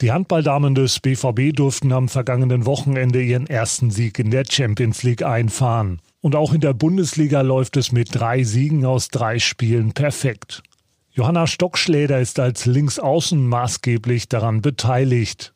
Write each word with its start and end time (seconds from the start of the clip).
Die 0.00 0.12
Handballdamen 0.12 0.74
des 0.74 0.98
BVB 1.00 1.54
durften 1.54 1.92
am 1.92 2.08
vergangenen 2.08 2.64
Wochenende 2.64 3.20
ihren 3.20 3.46
ersten 3.46 3.90
Sieg 3.90 4.18
in 4.18 4.30
der 4.30 4.44
Champions 4.48 5.02
League 5.02 5.22
einfahren. 5.22 6.00
Und 6.22 6.34
auch 6.34 6.54
in 6.54 6.62
der 6.62 6.72
Bundesliga 6.72 7.42
läuft 7.42 7.76
es 7.76 7.92
mit 7.92 8.14
drei 8.14 8.42
Siegen 8.42 8.86
aus 8.86 9.08
drei 9.08 9.38
Spielen 9.38 9.92
perfekt. 9.92 10.62
Johanna 11.12 11.46
Stockschläder 11.46 12.18
ist 12.18 12.40
als 12.40 12.64
Linksaußen 12.64 13.46
maßgeblich 13.46 14.30
daran 14.30 14.62
beteiligt. 14.62 15.52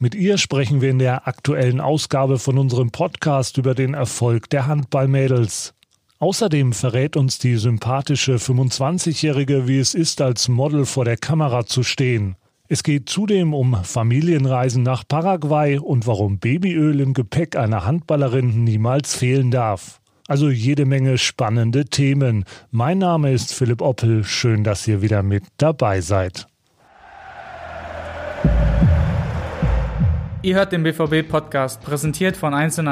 Mit 0.00 0.16
ihr 0.16 0.38
sprechen 0.38 0.80
wir 0.80 0.90
in 0.90 0.98
der 0.98 1.28
aktuellen 1.28 1.80
Ausgabe 1.80 2.40
von 2.40 2.58
unserem 2.58 2.90
Podcast 2.90 3.58
über 3.58 3.76
den 3.76 3.94
Erfolg 3.94 4.50
der 4.50 4.66
Handballmädels. 4.66 5.74
Außerdem 6.18 6.72
verrät 6.72 7.16
uns 7.16 7.38
die 7.38 7.54
sympathische 7.54 8.36
25-Jährige, 8.38 9.68
wie 9.68 9.78
es 9.78 9.94
ist, 9.94 10.20
als 10.20 10.48
Model 10.48 10.84
vor 10.84 11.04
der 11.04 11.16
Kamera 11.16 11.64
zu 11.64 11.84
stehen. 11.84 12.34
Es 12.70 12.82
geht 12.82 13.08
zudem 13.08 13.54
um 13.54 13.82
Familienreisen 13.82 14.82
nach 14.82 15.02
Paraguay 15.08 15.78
und 15.78 16.06
warum 16.06 16.38
Babyöl 16.38 17.00
im 17.00 17.14
Gepäck 17.14 17.56
einer 17.56 17.86
Handballerin 17.86 18.62
niemals 18.62 19.16
fehlen 19.16 19.50
darf. 19.50 20.02
Also 20.26 20.50
jede 20.50 20.84
Menge 20.84 21.16
spannende 21.16 21.86
Themen. 21.86 22.44
Mein 22.70 22.98
Name 22.98 23.32
ist 23.32 23.54
Philipp 23.54 23.80
Oppel. 23.80 24.22
Schön, 24.22 24.64
dass 24.64 24.86
ihr 24.86 25.00
wieder 25.00 25.22
mit 25.22 25.44
dabei 25.56 26.02
seid. 26.02 26.46
Ihr 30.42 30.56
hört 30.56 30.72
den 30.72 30.82
BVB-Podcast, 30.82 31.80
präsentiert 31.80 32.36
von 32.36 32.52
1 32.52 32.82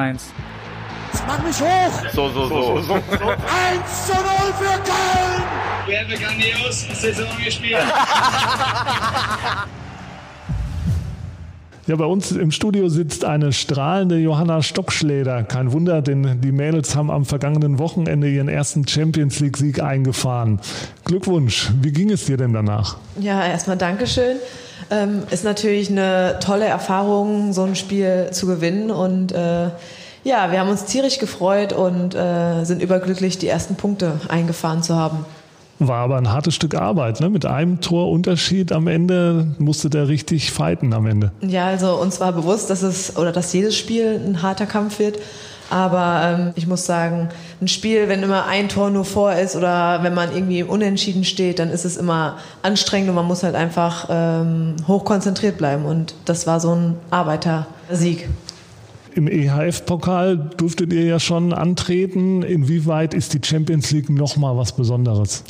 1. 1.17 1.23
Mach 1.27 1.43
mich 1.43 1.61
hoch! 1.61 2.11
So, 2.13 2.29
so, 2.29 2.49
so. 2.49 2.83
so, 2.83 2.95
1 2.95 3.01
zu 4.07 4.13
0 4.13 4.23
für 4.59 4.79
Köln! 4.85 5.43
Wir 5.87 6.01
haben 6.01 6.09
grandios 6.09 6.87
Saison 7.01 7.27
gespielt. 7.43 7.79
Ja, 11.87 11.95
bei 11.95 12.05
uns 12.05 12.33
im 12.33 12.51
Studio 12.51 12.89
sitzt 12.89 13.25
eine 13.25 13.53
strahlende 13.53 14.17
Johanna 14.17 14.61
Stockschläder. 14.61 15.45
Kein 15.45 15.71
Wunder, 15.71 16.03
denn 16.03 16.41
die 16.41 16.51
Mädels 16.51 16.97
haben 16.97 17.13
am 17.13 17.25
vergangenen 17.25 17.79
Wochenende 17.79 18.29
ihren 18.29 18.49
ersten 18.49 18.89
Champions 18.89 19.39
League-Sieg 19.39 19.81
eingefahren. 19.81 20.59
Glückwunsch. 21.05 21.71
Wie 21.81 21.93
ging 21.93 22.11
es 22.11 22.25
dir 22.25 22.37
denn 22.37 22.53
danach? 22.53 22.97
Ja, 23.21 23.47
erstmal 23.47 23.77
Dankeschön. 23.77 24.39
Ähm, 24.91 25.23
ist 25.31 25.45
natürlich 25.45 25.89
eine 25.89 26.41
tolle 26.41 26.65
Erfahrung, 26.65 27.53
so 27.53 27.63
ein 27.63 27.77
Spiel 27.77 28.31
zu 28.33 28.49
gewinnen 28.49 28.91
und 28.91 29.31
äh, 29.31 29.69
ja, 30.27 30.51
wir 30.51 30.59
haben 30.59 30.69
uns 30.69 30.85
tierisch 30.85 31.19
gefreut 31.19 31.73
und 31.73 32.17
äh, 32.17 32.65
sind 32.65 32.83
überglücklich, 32.83 33.39
die 33.39 33.47
ersten 33.47 33.77
Punkte 33.77 34.21
eingefahren 34.29 34.83
zu 34.83 34.97
haben. 34.97 35.25
War 35.79 35.99
aber 35.99 36.17
ein 36.17 36.33
hartes 36.33 36.55
Stück 36.55 36.75
Arbeit, 36.75 37.21
ne? 37.21 37.31
Mit 37.31 37.47
einem 37.47 37.81
Torunterschied 37.81 38.73
am 38.73 38.89
Ende 38.89 39.47
musste 39.59 39.89
der 39.89 40.09
richtig 40.09 40.51
fighten 40.51 40.93
am 40.95 41.07
Ende. 41.07 41.31
Ja, 41.43 41.67
also 41.67 41.95
uns 41.95 42.19
war 42.19 42.33
bewusst, 42.33 42.71
dass 42.71 42.83
es 42.83 43.17
oder 43.17 43.31
dass 43.31 43.53
jedes 43.53 43.77
Spiel 43.77 44.21
ein 44.27 44.43
harter 44.43 44.67
Kampf 44.67 44.99
wird. 44.99 45.19
Aber 45.71 46.23
ähm, 46.25 46.53
ich 46.57 46.67
muss 46.67 46.87
sagen, 46.87 47.29
ein 47.61 47.69
Spiel, 47.69 48.09
wenn 48.09 48.23
immer 48.23 48.47
ein 48.47 48.69
Tor 48.69 48.91
nur 48.91 49.05
vor 49.05 49.33
ist 49.33 49.55
oder 49.55 50.03
wenn 50.03 50.15
man 50.15 50.33
irgendwie 50.33 50.63
unentschieden 50.63 51.25
steht, 51.25 51.59
dann 51.59 51.71
ist 51.71 51.85
es 51.85 51.97
immer 51.97 52.39
anstrengend 52.63 53.11
und 53.11 53.15
man 53.17 53.27
muss 53.27 53.43
halt 53.43 53.55
einfach 53.55 54.07
ähm, 54.09 54.77
hochkonzentriert 54.89 55.59
bleiben. 55.59 55.85
Und 55.85 56.15
das 56.25 56.47
war 56.47 56.59
so 56.59 56.75
ein 56.75 56.97
Arbeitersieg. 57.11 58.29
Im 59.17 59.29
EHF-Pokal 59.29 60.37
durftet 60.59 60.93
ihr 60.93 61.05
ja 61.05 61.19
schon 61.19 61.55
antreten. 61.55 62.43
Inwieweit 62.43 63.15
ist 63.15 63.33
die 63.33 63.41
Champions 63.43 63.91
League 63.91 64.11
nochmal 64.11 64.59
was 64.59 64.73
Besonderes? 64.73 65.43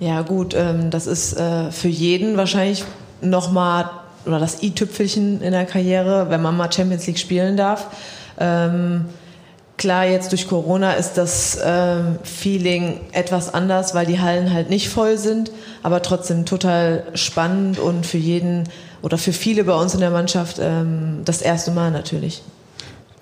Ja 0.00 0.20
gut, 0.20 0.54
ähm, 0.54 0.90
das 0.90 1.06
ist 1.06 1.32
äh, 1.32 1.72
für 1.72 1.88
jeden 1.88 2.36
wahrscheinlich 2.36 2.84
nochmal 3.22 3.88
oder 4.26 4.38
das 4.38 4.62
i-Tüpfelchen 4.62 5.40
in 5.40 5.52
der 5.52 5.64
Karriere, 5.64 6.26
wenn 6.28 6.42
man 6.42 6.58
mal 6.58 6.70
Champions 6.70 7.06
League 7.06 7.18
spielen 7.18 7.56
darf. 7.56 7.86
Ähm, 8.38 9.06
klar, 9.78 10.04
jetzt 10.04 10.32
durch 10.32 10.46
Corona 10.46 10.92
ist 10.92 11.14
das 11.14 11.58
ähm, 11.64 12.18
Feeling 12.22 13.00
etwas 13.12 13.54
anders, 13.54 13.94
weil 13.94 14.04
die 14.04 14.20
Hallen 14.20 14.52
halt 14.52 14.68
nicht 14.68 14.90
voll 14.90 15.16
sind, 15.16 15.50
aber 15.82 16.02
trotzdem 16.02 16.44
total 16.44 17.04
spannend 17.14 17.78
und 17.78 18.04
für 18.04 18.18
jeden 18.18 18.64
oder 19.00 19.16
für 19.16 19.32
viele 19.32 19.64
bei 19.64 19.74
uns 19.74 19.94
in 19.94 20.00
der 20.00 20.10
Mannschaft 20.10 20.58
ähm, 20.60 21.22
das 21.24 21.40
erste 21.40 21.70
Mal 21.70 21.90
natürlich. 21.90 22.42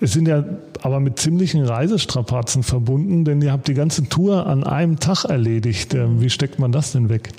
Es 0.01 0.13
sind 0.13 0.27
ja 0.27 0.43
aber 0.81 0.99
mit 0.99 1.19
ziemlichen 1.19 1.65
Reisestrapazen 1.65 2.63
verbunden, 2.63 3.25
denn 3.25 3.41
ihr 3.41 3.51
habt 3.51 3.67
die 3.67 3.73
ganze 3.73 4.07
Tour 4.07 4.47
an 4.47 4.63
einem 4.63 4.99
Tag 4.99 5.25
erledigt. 5.25 5.93
Ähm, 5.93 6.21
wie 6.21 6.29
steckt 6.29 6.57
man 6.57 6.71
das 6.71 6.93
denn 6.93 7.09
weg? 7.09 7.31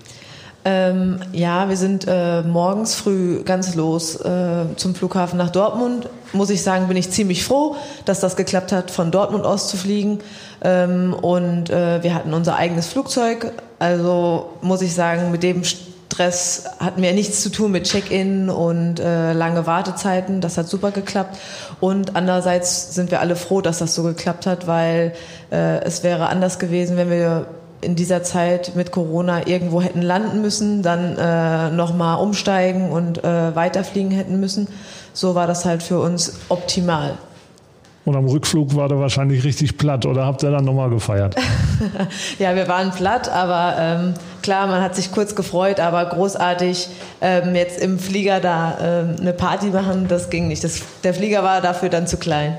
Ähm, 0.62 1.20
ja, 1.32 1.70
wir 1.70 1.76
sind 1.78 2.04
äh, 2.06 2.42
morgens 2.42 2.94
früh 2.94 3.42
ganz 3.44 3.74
los 3.76 4.16
äh, 4.16 4.66
zum 4.76 4.94
Flughafen 4.94 5.38
nach 5.38 5.48
Dortmund. 5.48 6.10
Muss 6.34 6.50
ich 6.50 6.62
sagen, 6.62 6.86
bin 6.86 6.98
ich 6.98 7.10
ziemlich 7.10 7.44
froh, 7.44 7.76
dass 8.04 8.20
das 8.20 8.36
geklappt 8.36 8.70
hat, 8.70 8.90
von 8.90 9.10
Dortmund 9.10 9.46
aus 9.46 9.68
zu 9.68 9.78
fliegen. 9.78 10.18
Ähm, 10.60 11.14
und 11.14 11.70
äh, 11.70 12.02
wir 12.02 12.14
hatten 12.14 12.34
unser 12.34 12.56
eigenes 12.56 12.88
Flugzeug. 12.88 13.52
Also 13.78 14.50
muss 14.60 14.82
ich 14.82 14.92
sagen, 14.92 15.30
mit 15.30 15.42
dem 15.42 15.62
Stress 16.10 16.64
hatten 16.80 17.02
wir 17.02 17.12
nichts 17.12 17.40
zu 17.40 17.50
tun 17.50 17.70
mit 17.70 17.84
Check-in 17.84 18.50
und 18.50 18.98
äh, 18.98 19.32
lange 19.32 19.66
Wartezeiten. 19.66 20.40
Das 20.40 20.58
hat 20.58 20.68
super 20.68 20.90
geklappt. 20.90 21.38
Und 21.78 22.16
andererseits 22.16 22.94
sind 22.94 23.10
wir 23.10 23.20
alle 23.20 23.36
froh, 23.36 23.60
dass 23.60 23.78
das 23.78 23.94
so 23.94 24.02
geklappt 24.02 24.46
hat, 24.46 24.66
weil 24.66 25.12
äh, 25.52 25.82
es 25.84 26.02
wäre 26.02 26.28
anders 26.28 26.58
gewesen, 26.58 26.96
wenn 26.96 27.10
wir 27.10 27.46
in 27.80 27.94
dieser 27.94 28.22
Zeit 28.22 28.72
mit 28.74 28.90
Corona 28.90 29.46
irgendwo 29.46 29.80
hätten 29.80 30.02
landen 30.02 30.42
müssen, 30.42 30.82
dann 30.82 31.16
äh, 31.16 31.70
nochmal 31.70 32.20
umsteigen 32.20 32.90
und 32.90 33.24
äh, 33.24 33.54
weiterfliegen 33.54 34.10
hätten 34.10 34.40
müssen. 34.40 34.68
So 35.12 35.34
war 35.34 35.46
das 35.46 35.64
halt 35.64 35.82
für 35.82 36.00
uns 36.00 36.34
optimal. 36.48 37.16
Und 38.04 38.16
am 38.16 38.26
Rückflug 38.26 38.74
war 38.74 38.88
der 38.88 38.98
wahrscheinlich 38.98 39.44
richtig 39.44 39.78
platt 39.78 40.06
oder 40.06 40.26
habt 40.26 40.42
ihr 40.42 40.50
dann 40.50 40.64
nochmal 40.64 40.90
gefeiert? 40.90 41.36
ja, 42.38 42.54
wir 42.56 42.66
waren 42.66 42.90
platt, 42.90 43.28
aber 43.30 43.76
ähm, 43.78 44.14
klar, 44.42 44.66
man 44.66 44.82
hat 44.82 44.96
sich 44.96 45.12
kurz 45.12 45.34
gefreut, 45.34 45.80
aber 45.80 46.04
großartig 46.04 46.88
ähm, 47.20 47.54
jetzt 47.54 47.80
im 47.80 47.98
Flieger 47.98 48.40
da 48.40 48.78
ähm, 48.80 49.16
eine 49.20 49.32
Party 49.32 49.66
machen, 49.66 50.06
das 50.08 50.30
ging 50.30 50.48
nicht. 50.48 50.64
Das, 50.64 50.82
der 51.04 51.14
Flieger 51.14 51.42
war 51.42 51.60
dafür 51.60 51.88
dann 51.88 52.06
zu 52.06 52.16
klein. 52.16 52.58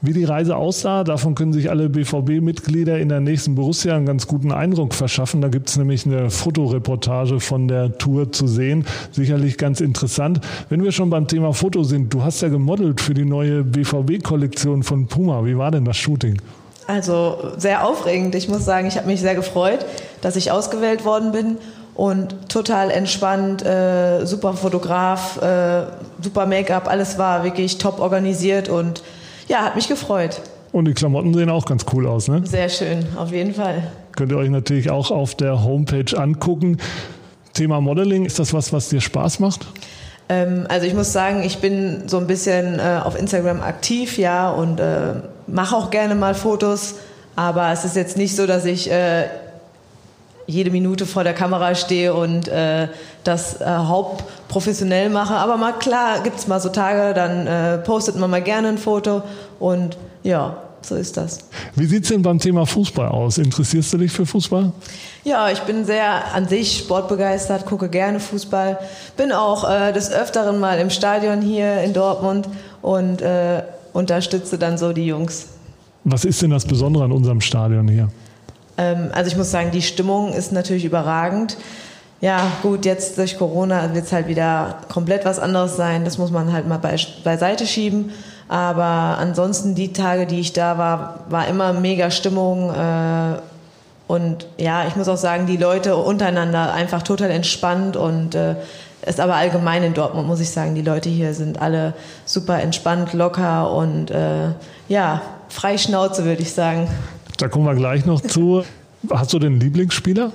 Wie 0.00 0.12
die 0.12 0.22
Reise 0.22 0.56
aussah, 0.56 1.02
davon 1.02 1.34
können 1.34 1.52
sich 1.52 1.70
alle 1.70 1.88
BVB-Mitglieder 1.88 3.00
in 3.00 3.08
der 3.08 3.18
nächsten 3.18 3.56
Borussia 3.56 3.96
einen 3.96 4.06
ganz 4.06 4.28
guten 4.28 4.52
Eindruck 4.52 4.94
verschaffen. 4.94 5.40
Da 5.40 5.48
gibt 5.48 5.70
es 5.70 5.76
nämlich 5.76 6.06
eine 6.06 6.30
Fotoreportage 6.30 7.40
von 7.40 7.66
der 7.66 7.98
Tour 7.98 8.30
zu 8.30 8.46
sehen. 8.46 8.86
Sicherlich 9.10 9.58
ganz 9.58 9.80
interessant. 9.80 10.40
Wenn 10.68 10.84
wir 10.84 10.92
schon 10.92 11.10
beim 11.10 11.26
Thema 11.26 11.52
Foto 11.52 11.82
sind, 11.82 12.14
du 12.14 12.22
hast 12.22 12.42
ja 12.42 12.48
gemodelt 12.48 13.00
für 13.00 13.12
die 13.12 13.24
neue 13.24 13.64
BVB-Kollektion 13.64 14.84
von 14.84 15.08
Puma. 15.08 15.44
Wie 15.44 15.58
war 15.58 15.72
denn 15.72 15.84
das 15.84 15.96
Shooting? 15.96 16.40
Also 16.86 17.52
sehr 17.56 17.84
aufregend. 17.84 18.36
Ich 18.36 18.48
muss 18.48 18.64
sagen, 18.64 18.86
ich 18.86 18.96
habe 18.96 19.08
mich 19.08 19.20
sehr 19.20 19.34
gefreut, 19.34 19.84
dass 20.20 20.36
ich 20.36 20.50
ausgewählt 20.50 21.04
worden 21.04 21.32
bin 21.32 21.56
und 21.94 22.48
total 22.48 22.90
entspannt, 22.90 23.64
äh, 23.64 24.24
super 24.24 24.54
Fotograf, 24.54 25.40
äh, 25.42 25.82
super 26.22 26.46
Make-up, 26.46 26.88
alles 26.88 27.18
war 27.18 27.44
wirklich 27.44 27.78
top 27.78 27.98
organisiert 28.00 28.68
und 28.68 29.02
ja, 29.48 29.62
hat 29.62 29.74
mich 29.74 29.88
gefreut. 29.88 30.40
Und 30.70 30.84
die 30.84 30.94
Klamotten 30.94 31.34
sehen 31.34 31.50
auch 31.50 31.64
ganz 31.64 31.86
cool 31.92 32.06
aus, 32.06 32.28
ne? 32.28 32.42
Sehr 32.44 32.68
schön, 32.68 33.06
auf 33.16 33.32
jeden 33.32 33.54
Fall. 33.54 33.90
Könnt 34.12 34.32
ihr 34.32 34.38
euch 34.38 34.50
natürlich 34.50 34.90
auch 34.90 35.10
auf 35.10 35.34
der 35.34 35.64
Homepage 35.64 36.16
angucken. 36.16 36.78
Thema 37.54 37.80
Modeling, 37.80 38.26
ist 38.26 38.38
das 38.38 38.52
was, 38.52 38.72
was 38.72 38.88
dir 38.88 39.00
Spaß 39.00 39.40
macht? 39.40 39.66
Ähm, 40.28 40.66
also 40.68 40.86
ich 40.86 40.94
muss 40.94 41.12
sagen, 41.12 41.42
ich 41.42 41.58
bin 41.58 42.04
so 42.06 42.18
ein 42.18 42.26
bisschen 42.26 42.78
äh, 42.78 43.00
auf 43.02 43.18
Instagram 43.18 43.60
aktiv, 43.60 44.18
ja, 44.18 44.50
und 44.50 44.78
äh, 44.78 45.14
mache 45.46 45.74
auch 45.74 45.90
gerne 45.90 46.14
mal 46.14 46.34
Fotos. 46.34 46.96
Aber 47.34 47.72
es 47.72 47.84
ist 47.84 47.96
jetzt 47.96 48.16
nicht 48.16 48.36
so, 48.36 48.46
dass 48.46 48.64
ich 48.64 48.90
äh, 48.90 49.24
jede 50.48 50.70
Minute 50.70 51.06
vor 51.06 51.24
der 51.24 51.34
Kamera 51.34 51.74
stehe 51.74 52.14
und 52.14 52.48
äh, 52.48 52.88
das 53.22 53.60
äh, 53.60 53.64
hauptprofessionell 53.66 55.10
mache. 55.10 55.34
Aber 55.34 55.58
mal 55.58 55.72
klar 55.72 56.22
gibt 56.22 56.38
es 56.38 56.48
mal 56.48 56.58
so 56.58 56.70
Tage, 56.70 57.14
dann 57.14 57.46
äh, 57.46 57.78
postet 57.78 58.16
man 58.16 58.30
mal 58.30 58.42
gerne 58.42 58.68
ein 58.68 58.78
Foto 58.78 59.22
und 59.60 59.96
ja, 60.22 60.56
so 60.80 60.94
ist 60.94 61.18
das. 61.18 61.40
Wie 61.74 61.84
sieht 61.84 62.04
es 62.04 62.08
denn 62.08 62.22
beim 62.22 62.38
Thema 62.38 62.64
Fußball 62.64 63.08
aus? 63.08 63.36
Interessierst 63.36 63.92
du 63.92 63.98
dich 63.98 64.10
für 64.10 64.24
Fußball? 64.24 64.72
Ja, 65.22 65.50
ich 65.50 65.60
bin 65.60 65.84
sehr 65.84 66.34
an 66.34 66.48
sich 66.48 66.78
sportbegeistert, 66.78 67.66
gucke 67.66 67.90
gerne 67.90 68.18
Fußball, 68.18 68.78
bin 69.18 69.32
auch 69.32 69.68
äh, 69.68 69.92
des 69.92 70.10
Öfteren 70.10 70.58
mal 70.60 70.78
im 70.78 70.88
Stadion 70.88 71.42
hier 71.42 71.82
in 71.82 71.92
Dortmund 71.92 72.48
und 72.80 73.20
äh, 73.20 73.62
unterstütze 73.92 74.56
dann 74.56 74.78
so 74.78 74.94
die 74.94 75.06
Jungs. 75.06 75.48
Was 76.04 76.24
ist 76.24 76.40
denn 76.40 76.50
das 76.50 76.64
Besondere 76.64 77.04
an 77.04 77.12
unserem 77.12 77.42
Stadion 77.42 77.86
hier? 77.86 78.08
Ähm, 78.78 79.10
also 79.12 79.28
ich 79.28 79.36
muss 79.36 79.50
sagen, 79.50 79.70
die 79.70 79.82
Stimmung 79.82 80.32
ist 80.32 80.52
natürlich 80.52 80.84
überragend. 80.84 81.58
Ja, 82.20 82.50
gut, 82.62 82.84
jetzt 82.84 83.18
durch 83.18 83.38
Corona 83.38 83.94
wird 83.94 84.06
es 84.06 84.12
halt 84.12 84.26
wieder 84.26 84.78
komplett 84.88 85.24
was 85.24 85.38
anderes 85.38 85.76
sein. 85.76 86.04
Das 86.04 86.18
muss 86.18 86.30
man 86.30 86.52
halt 86.52 86.66
mal 86.66 86.78
be 86.78 86.96
beiseite 87.22 87.66
schieben. 87.66 88.12
Aber 88.48 89.18
ansonsten 89.18 89.74
die 89.74 89.92
Tage, 89.92 90.26
die 90.26 90.40
ich 90.40 90.52
da 90.52 90.78
war, 90.78 91.20
war 91.28 91.46
immer 91.48 91.74
mega 91.74 92.10
Stimmung. 92.10 92.70
Äh, 92.70 93.38
und 94.08 94.46
ja, 94.56 94.86
ich 94.88 94.96
muss 94.96 95.06
auch 95.06 95.18
sagen, 95.18 95.46
die 95.46 95.58
Leute 95.58 95.96
untereinander 95.96 96.72
einfach 96.72 97.02
total 97.02 97.30
entspannt 97.30 97.96
und 97.96 98.34
äh, 98.34 98.54
ist 99.06 99.20
aber 99.20 99.36
allgemein 99.36 99.82
in 99.82 99.94
Dortmund, 99.94 100.26
muss 100.26 100.40
ich 100.40 100.50
sagen. 100.50 100.74
Die 100.74 100.82
Leute 100.82 101.08
hier 101.08 101.34
sind 101.34 101.60
alle 101.60 101.92
super 102.24 102.60
entspannt, 102.60 103.12
locker 103.12 103.70
und 103.70 104.10
äh, 104.10 104.48
ja, 104.88 105.20
frei 105.50 105.78
Schnauze, 105.78 106.24
würde 106.24 106.42
ich 106.42 106.52
sagen. 106.52 106.88
Da 107.38 107.48
kommen 107.48 107.66
wir 107.66 107.74
gleich 107.74 108.04
noch 108.04 108.20
zu. 108.20 108.64
Hast 109.10 109.32
du 109.32 109.38
den 109.38 109.60
Lieblingsspieler? 109.60 110.32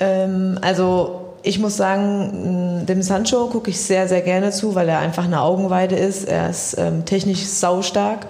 Ähm, 0.00 0.58
also 0.60 1.34
ich 1.44 1.58
muss 1.58 1.76
sagen, 1.76 2.84
dem 2.86 3.02
Sancho 3.02 3.46
gucke 3.46 3.70
ich 3.70 3.80
sehr, 3.80 4.08
sehr 4.08 4.20
gerne 4.22 4.50
zu, 4.50 4.74
weil 4.74 4.88
er 4.88 4.98
einfach 4.98 5.24
eine 5.24 5.40
Augenweide 5.40 5.96
ist. 5.96 6.24
Er 6.24 6.50
ist 6.50 6.76
ähm, 6.78 7.04
technisch 7.04 7.44
saustark 7.44 8.26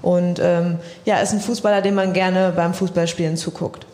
und 0.00 0.40
ähm, 0.40 0.76
ja, 1.04 1.18
ist 1.18 1.32
ein 1.32 1.40
Fußballer, 1.40 1.82
dem 1.82 1.96
man 1.96 2.12
gerne 2.12 2.52
beim 2.54 2.72
Fußballspielen 2.72 3.36
zuguckt. 3.36 3.84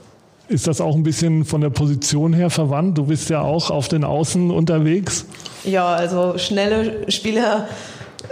Ist 0.48 0.66
das 0.66 0.82
auch 0.82 0.94
ein 0.94 1.02
bisschen 1.02 1.46
von 1.46 1.62
der 1.62 1.70
Position 1.70 2.34
her 2.34 2.50
verwandt? 2.50 2.98
Du 2.98 3.06
bist 3.06 3.30
ja 3.30 3.40
auch 3.40 3.70
auf 3.70 3.88
den 3.88 4.04
Außen 4.04 4.50
unterwegs. 4.50 5.24
Ja, 5.64 5.94
also 5.94 6.36
schnelle 6.36 7.10
Spieler 7.10 7.68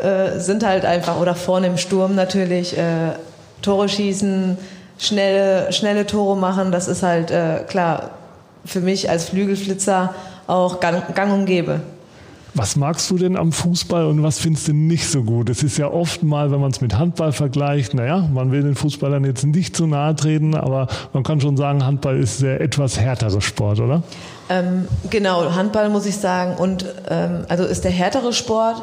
äh, 0.03 0.39
sind 0.39 0.67
halt 0.67 0.85
einfach, 0.85 1.19
oder 1.19 1.35
vorne 1.35 1.69
im 1.69 1.79
Sturm 1.79 2.15
natürlich, 2.15 2.77
äh, 2.77 3.13
Tore 3.63 3.89
schießen, 3.89 4.59
schnelle, 5.01 5.73
schnelle 5.73 6.07
Tore 6.07 6.37
machen, 6.37 6.71
das 6.71 6.87
ist 6.87 7.03
halt 7.03 7.31
äh, 7.31 7.65
klar 7.67 8.11
für 8.65 8.81
mich 8.81 9.09
als 9.09 9.31
Flügelflitzer 9.31 10.15
auch 10.47 10.81
gang, 10.81 11.15
gang 11.15 11.33
und 11.33 11.47
gäbe. 11.47 11.81
Was 12.55 12.75
magst 12.75 13.09
du 13.11 13.17
denn 13.17 13.37
am 13.37 13.53
Fußball 13.53 14.07
und 14.07 14.25
was 14.25 14.41
findest 14.41 14.67
du 14.67 14.73
nicht 14.73 15.09
so 15.09 15.23
gut? 15.23 15.49
Es 15.49 15.63
ist 15.63 15.79
ja 15.79 15.89
oft 15.89 16.25
mal, 16.25 16.51
wenn 16.51 16.61
man 16.61 16.73
es 16.73 16.81
mit 16.81 16.99
Handball 16.99 17.33
vergleicht, 17.33 17.95
naja, 17.95 18.29
man 18.33 18.51
will 18.51 18.63
den 18.63 18.75
Fußballern 18.75 19.25
jetzt 19.25 19.47
nicht 19.47 19.77
zu 19.77 19.87
nahe 19.87 20.17
treten, 20.17 20.57
aber 20.57 20.89
man 21.13 21.23
kann 21.23 21.41
schon 21.41 21.57
sagen, 21.57 21.87
Handball 21.87 22.19
ist 22.19 22.43
der 22.43 22.61
etwas 22.61 22.99
härtere 22.99 23.41
Sport, 23.41 23.79
oder? 23.79 24.03
Ähm, 24.49 24.89
genau, 25.11 25.55
Handball 25.55 25.91
muss 25.91 26.07
ich 26.07 26.17
sagen. 26.17 26.57
Und 26.57 26.85
ähm, 27.09 27.45
also 27.49 27.65
ist 27.65 27.85
der 27.85 27.93
härtere 27.93 28.33
Sport, 28.33 28.83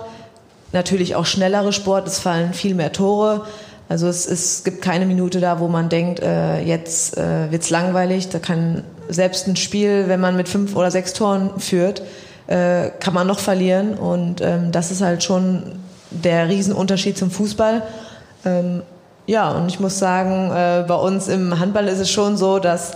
natürlich 0.71 1.15
auch 1.15 1.25
schnellere 1.25 1.73
Sport, 1.73 2.07
es 2.07 2.19
fallen 2.19 2.53
viel 2.53 2.73
mehr 2.73 2.93
Tore. 2.93 3.45
Also 3.89 4.07
es, 4.07 4.25
es 4.25 4.63
gibt 4.63 4.81
keine 4.81 5.05
Minute 5.05 5.39
da, 5.39 5.59
wo 5.59 5.67
man 5.67 5.89
denkt, 5.89 6.19
äh, 6.19 6.61
jetzt 6.61 7.17
äh, 7.17 7.51
wird's 7.51 7.69
langweilig. 7.69 8.29
Da 8.29 8.39
kann 8.39 8.83
selbst 9.07 9.47
ein 9.47 9.55
Spiel, 9.55 10.05
wenn 10.07 10.19
man 10.19 10.35
mit 10.35 10.49
fünf 10.49 10.75
oder 10.75 10.91
sechs 10.91 11.13
Toren 11.13 11.59
führt, 11.59 12.01
äh, 12.47 12.89
kann 12.99 13.13
man 13.13 13.27
noch 13.27 13.39
verlieren. 13.39 13.93
Und 13.93 14.41
ähm, 14.41 14.71
das 14.71 14.91
ist 14.91 15.01
halt 15.01 15.23
schon 15.23 15.79
der 16.11 16.49
Riesenunterschied 16.49 17.17
zum 17.17 17.31
Fußball. 17.31 17.83
Ähm, 18.45 18.81
ja, 19.25 19.51
und 19.51 19.67
ich 19.67 19.79
muss 19.79 19.99
sagen, 19.99 20.51
äh, 20.51 20.85
bei 20.87 20.95
uns 20.95 21.27
im 21.27 21.59
Handball 21.59 21.87
ist 21.87 21.99
es 21.99 22.09
schon 22.09 22.37
so, 22.37 22.59
dass 22.59 22.93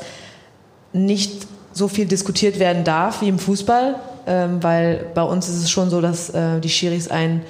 nicht 0.93 1.47
so 1.73 1.88
viel 1.88 2.05
diskutiert 2.05 2.59
werden 2.59 2.83
darf 2.83 3.21
wie 3.21 3.29
im 3.29 3.39
Fußball, 3.39 3.95
ähm, 4.27 4.61
weil 4.61 5.05
bei 5.13 5.23
uns 5.23 5.47
ist 5.47 5.63
es 5.63 5.71
schon 5.71 5.89
so, 5.89 6.01
dass 6.01 6.29
äh, 6.29 6.59
die 6.59 6.69
Schiris 6.69 7.09
einen 7.09 7.43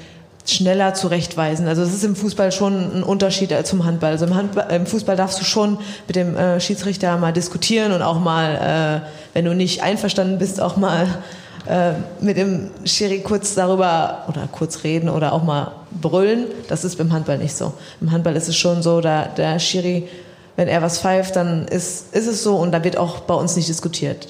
schneller 0.46 0.94
zurechtweisen. 0.94 1.68
Also 1.68 1.82
es 1.84 1.94
ist 1.94 2.04
im 2.04 2.16
Fußball 2.16 2.52
schon 2.52 3.00
ein 3.00 3.04
Unterschied 3.04 3.54
zum 3.66 3.86
Handball. 3.86 4.12
Also 4.12 4.26
im, 4.26 4.36
Handball, 4.36 4.68
im 4.72 4.86
Fußball 4.86 5.16
darfst 5.16 5.40
du 5.40 5.44
schon 5.44 5.78
mit 6.08 6.16
dem 6.16 6.36
äh, 6.36 6.60
Schiedsrichter 6.60 7.18
mal 7.18 7.32
diskutieren 7.32 7.92
und 7.92 8.02
auch 8.02 8.20
mal, 8.20 9.04
äh, 9.04 9.08
wenn 9.34 9.46
du 9.46 9.54
nicht 9.54 9.84
einverstanden 9.84 10.40
bist, 10.40 10.60
auch 10.60 10.78
mal 10.78 11.08
äh, 11.68 11.92
mit 12.22 12.38
dem 12.38 12.72
Schiri 12.86 13.20
kurz 13.20 13.54
darüber 13.54 14.26
oder 14.28 14.48
kurz 14.52 14.84
reden 14.84 15.10
oder 15.10 15.34
auch 15.34 15.44
mal 15.44 15.72
brüllen. 15.92 16.48
Das 16.68 16.84
ist 16.84 16.98
beim 16.98 17.14
Handball 17.14 17.38
nicht 17.38 17.56
so. 17.56 17.74
Im 18.02 18.12
Handball 18.12 18.36
ist 18.36 18.50
es 18.50 18.58
schon 18.58 18.82
so, 18.82 19.00
da 19.02 19.26
der 19.26 19.60
Schiri, 19.60 20.08
wenn 20.56 20.68
er 20.68 20.82
was 20.82 21.00
pfeift, 21.00 21.36
dann 21.36 21.68
ist, 21.68 22.16
ist 22.16 22.28
es 22.28 22.44
so 22.44 22.56
und 22.56 22.72
da 22.72 22.84
wird 22.84 22.98
auch 22.98 23.22
bei 23.22 23.36
uns 23.36 23.56
nicht 23.56 23.70
diskutiert. 23.70 24.28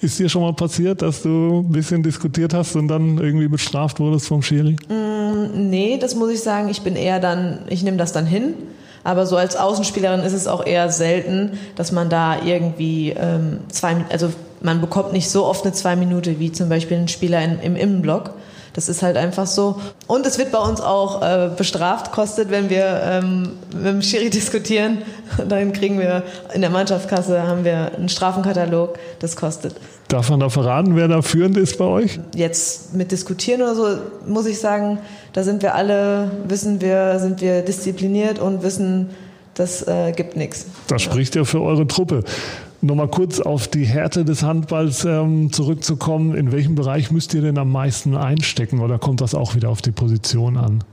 Ist 0.00 0.18
dir 0.18 0.28
schon 0.28 0.42
mal 0.42 0.52
passiert, 0.52 1.02
dass 1.02 1.22
du 1.22 1.64
ein 1.66 1.72
bisschen 1.72 2.02
diskutiert 2.02 2.54
hast 2.54 2.76
und 2.76 2.86
dann 2.86 3.18
irgendwie 3.18 3.48
bestraft 3.48 3.98
wurdest 3.98 4.28
vom 4.28 4.42
Schiri? 4.42 4.76
Mm, 4.88 5.70
nee, 5.70 5.98
das 5.98 6.14
muss 6.14 6.30
ich 6.30 6.40
sagen. 6.40 6.68
Ich 6.68 6.82
bin 6.82 6.94
eher 6.94 7.18
dann, 7.18 7.60
ich 7.68 7.82
nehme 7.82 7.96
das 7.96 8.12
dann 8.12 8.24
hin. 8.24 8.54
Aber 9.02 9.26
so 9.26 9.36
als 9.36 9.56
Außenspielerin 9.56 10.20
ist 10.20 10.34
es 10.34 10.46
auch 10.46 10.64
eher 10.64 10.90
selten, 10.90 11.58
dass 11.76 11.92
man 11.92 12.10
da 12.10 12.42
irgendwie 12.44 13.10
ähm, 13.10 13.60
zwei, 13.68 14.04
also 14.10 14.30
man 14.60 14.80
bekommt 14.80 15.12
nicht 15.12 15.30
so 15.30 15.46
oft 15.46 15.64
eine 15.64 15.72
zwei 15.72 15.96
Minute 15.96 16.38
wie 16.38 16.52
zum 16.52 16.68
Beispiel 16.68 16.96
ein 16.96 17.08
Spieler 17.08 17.42
in, 17.42 17.58
im 17.60 17.76
Innenblock. 17.76 18.34
Das 18.78 18.88
ist 18.88 19.02
halt 19.02 19.16
einfach 19.16 19.48
so. 19.48 19.80
Und 20.06 20.24
es 20.24 20.38
wird 20.38 20.52
bei 20.52 20.60
uns 20.60 20.80
auch 20.80 21.20
äh, 21.20 21.50
bestraft, 21.56 22.12
kostet, 22.12 22.52
wenn 22.52 22.70
wir 22.70 23.00
ähm, 23.02 23.54
mit 23.74 23.86
dem 23.86 24.02
Schiri 24.02 24.30
diskutieren. 24.30 24.98
Dann 25.48 25.72
kriegen 25.72 25.98
wir 25.98 26.22
in 26.54 26.60
der 26.60 26.70
Mannschaftskasse 26.70 27.42
haben 27.42 27.64
wir 27.64 27.90
einen 27.96 28.08
Strafenkatalog, 28.08 28.96
das 29.18 29.34
kostet. 29.34 29.74
Darf 30.06 30.30
man 30.30 30.38
da 30.38 30.48
verraten, 30.48 30.94
wer 30.94 31.08
da 31.08 31.22
führend 31.22 31.56
ist 31.56 31.76
bei 31.76 31.86
euch? 31.86 32.20
Jetzt 32.36 32.94
mit 32.94 33.10
diskutieren 33.10 33.62
oder 33.62 33.74
so, 33.74 33.98
muss 34.28 34.46
ich 34.46 34.60
sagen, 34.60 35.00
da 35.32 35.42
sind 35.42 35.60
wir 35.62 35.74
alle, 35.74 36.30
wissen 36.46 36.80
wir, 36.80 37.18
sind 37.18 37.40
wir 37.40 37.62
diszipliniert 37.62 38.38
und 38.38 38.62
wissen, 38.62 39.10
das 39.54 39.88
äh, 39.88 40.12
gibt 40.12 40.36
nichts. 40.36 40.66
Das 40.86 41.02
spricht 41.02 41.34
ja 41.34 41.42
für 41.42 41.62
eure 41.62 41.88
Truppe. 41.88 42.22
Nochmal 42.80 43.08
kurz 43.08 43.40
auf 43.40 43.66
die 43.66 43.84
Härte 43.84 44.24
des 44.24 44.44
Handballs 44.44 45.04
ähm, 45.04 45.52
zurückzukommen. 45.52 46.36
In 46.36 46.52
welchem 46.52 46.76
Bereich 46.76 47.10
müsst 47.10 47.34
ihr 47.34 47.42
denn 47.42 47.58
am 47.58 47.72
meisten 47.72 48.16
einstecken 48.16 48.80
oder 48.80 48.98
kommt 48.98 49.20
das 49.20 49.34
auch 49.34 49.56
wieder 49.56 49.68
auf 49.68 49.82
die 49.82 49.90
Position 49.90 50.56
an? 50.56 50.84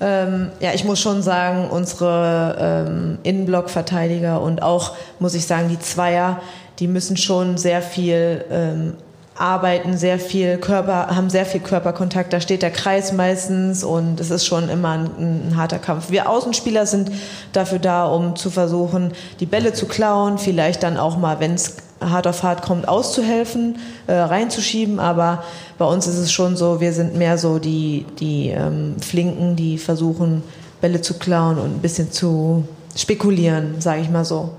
Ähm, 0.00 0.48
ja, 0.60 0.72
ich 0.74 0.84
muss 0.84 1.00
schon 1.00 1.22
sagen, 1.22 1.68
unsere 1.68 2.86
ähm, 2.88 3.18
Innenblockverteidiger 3.22 4.40
und 4.40 4.62
auch, 4.62 4.94
muss 5.18 5.34
ich 5.34 5.46
sagen, 5.46 5.68
die 5.68 5.78
Zweier, 5.78 6.40
die 6.78 6.88
müssen 6.88 7.16
schon 7.16 7.58
sehr 7.58 7.82
viel 7.82 8.44
ähm, 8.50 8.94
arbeiten 9.38 9.96
sehr 9.96 10.18
viel 10.18 10.58
Körper, 10.58 11.08
haben 11.14 11.30
sehr 11.30 11.46
viel 11.46 11.60
Körperkontakt. 11.60 12.32
Da 12.32 12.40
steht 12.40 12.62
der 12.62 12.70
Kreis 12.70 13.12
meistens 13.12 13.84
und 13.84 14.20
es 14.20 14.30
ist 14.30 14.46
schon 14.46 14.68
immer 14.68 14.90
ein, 14.90 15.10
ein, 15.18 15.56
harter 15.56 15.78
Kampf. 15.78 16.10
Wir 16.10 16.28
Außenspieler 16.28 16.86
sind 16.86 17.10
dafür 17.52 17.78
da, 17.78 18.06
um 18.06 18.36
zu 18.36 18.50
versuchen, 18.50 19.12
die 19.40 19.46
Bälle 19.46 19.72
zu 19.72 19.86
klauen, 19.86 20.38
vielleicht 20.38 20.82
dann 20.82 20.96
auch 20.96 21.18
mal, 21.18 21.40
wenn 21.40 21.54
es 21.54 21.76
hart 22.00 22.26
auf 22.26 22.42
hart 22.42 22.62
kommt, 22.62 22.88
auszuhelfen, 22.88 23.78
äh, 24.06 24.14
reinzuschieben. 24.14 25.00
Aber 25.00 25.44
bei 25.78 25.84
uns 25.84 26.06
ist 26.06 26.18
es 26.18 26.32
schon 26.32 26.56
so, 26.56 26.80
wir 26.80 26.92
sind 26.92 27.16
mehr 27.16 27.38
so 27.38 27.58
die, 27.58 28.06
die 28.18 28.50
ähm, 28.50 28.96
Flinken, 29.00 29.56
die 29.56 29.78
versuchen, 29.78 30.42
Bälle 30.80 31.00
zu 31.00 31.14
klauen 31.14 31.58
und 31.58 31.76
ein 31.76 31.80
bisschen 31.80 32.12
zu 32.12 32.64
spekulieren, 32.96 33.80
sage 33.80 34.02
ich 34.02 34.10
mal 34.10 34.24
so. 34.24 34.50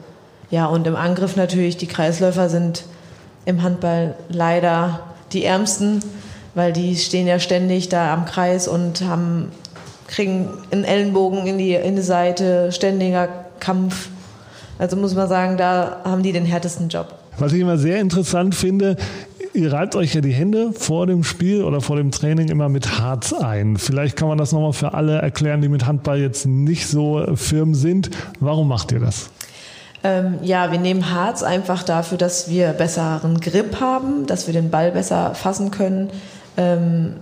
Ja, 0.49 0.67
und 0.67 0.87
im 0.87 0.95
Angriff 0.95 1.35
natürlich, 1.35 1.77
die 1.77 1.87
Kreisläufer 1.87 2.49
sind 2.49 2.85
im 3.47 3.63
Handball 3.63 4.15
leider 4.29 4.99
die 5.31 5.45
Ärmsten, 5.45 6.01
weil 6.53 6.73
die 6.73 6.95
stehen 6.97 7.27
ja 7.27 7.39
ständig 7.39 7.87
da 7.89 8.13
am 8.13 8.25
Kreis 8.25 8.67
und 8.67 9.01
haben, 9.01 9.51
kriegen 10.07 10.49
einen 10.71 10.83
Ellenbogen 10.83 11.47
in 11.47 11.57
die, 11.57 11.73
in 11.73 11.95
die 11.95 12.01
Seite, 12.01 12.71
ständiger 12.71 13.29
Kampf. 13.59 14.09
Also 14.77 14.97
muss 14.97 15.15
man 15.15 15.29
sagen, 15.29 15.57
da 15.57 16.01
haben 16.03 16.23
die 16.23 16.33
den 16.33 16.45
härtesten 16.45 16.89
Job. 16.89 17.15
Was 17.39 17.53
ich 17.53 17.61
immer 17.61 17.77
sehr 17.77 17.99
interessant 17.99 18.53
finde, 18.53 18.97
ihr 19.53 19.71
reibt 19.71 19.95
euch 19.95 20.13
ja 20.13 20.21
die 20.21 20.33
Hände 20.33 20.73
vor 20.73 21.07
dem 21.07 21.23
Spiel 21.23 21.63
oder 21.63 21.79
vor 21.79 21.95
dem 21.95 22.11
Training 22.11 22.49
immer 22.49 22.67
mit 22.67 22.99
Harz 22.99 23.31
ein. 23.31 23.77
Vielleicht 23.77 24.17
kann 24.17 24.27
man 24.27 24.37
das 24.37 24.51
nochmal 24.51 24.73
für 24.73 24.93
alle 24.93 25.19
erklären, 25.19 25.61
die 25.61 25.69
mit 25.69 25.85
Handball 25.85 26.19
jetzt 26.19 26.45
nicht 26.45 26.87
so 26.87 27.25
firm 27.35 27.75
sind. 27.75 28.09
Warum 28.41 28.67
macht 28.67 28.91
ihr 28.91 28.99
das? 28.99 29.29
Ähm, 30.03 30.39
ja, 30.41 30.71
wir 30.71 30.79
nehmen 30.79 31.11
Harz 31.11 31.43
einfach 31.43 31.83
dafür, 31.83 32.17
dass 32.17 32.49
wir 32.49 32.69
besseren 32.69 33.39
Grip 33.39 33.79
haben, 33.79 34.25
dass 34.27 34.47
wir 34.47 34.53
den 34.53 34.69
Ball 34.69 34.91
besser 34.91 35.33
fassen 35.33 35.71
können. 35.71 36.11
Ähm, 36.55 37.13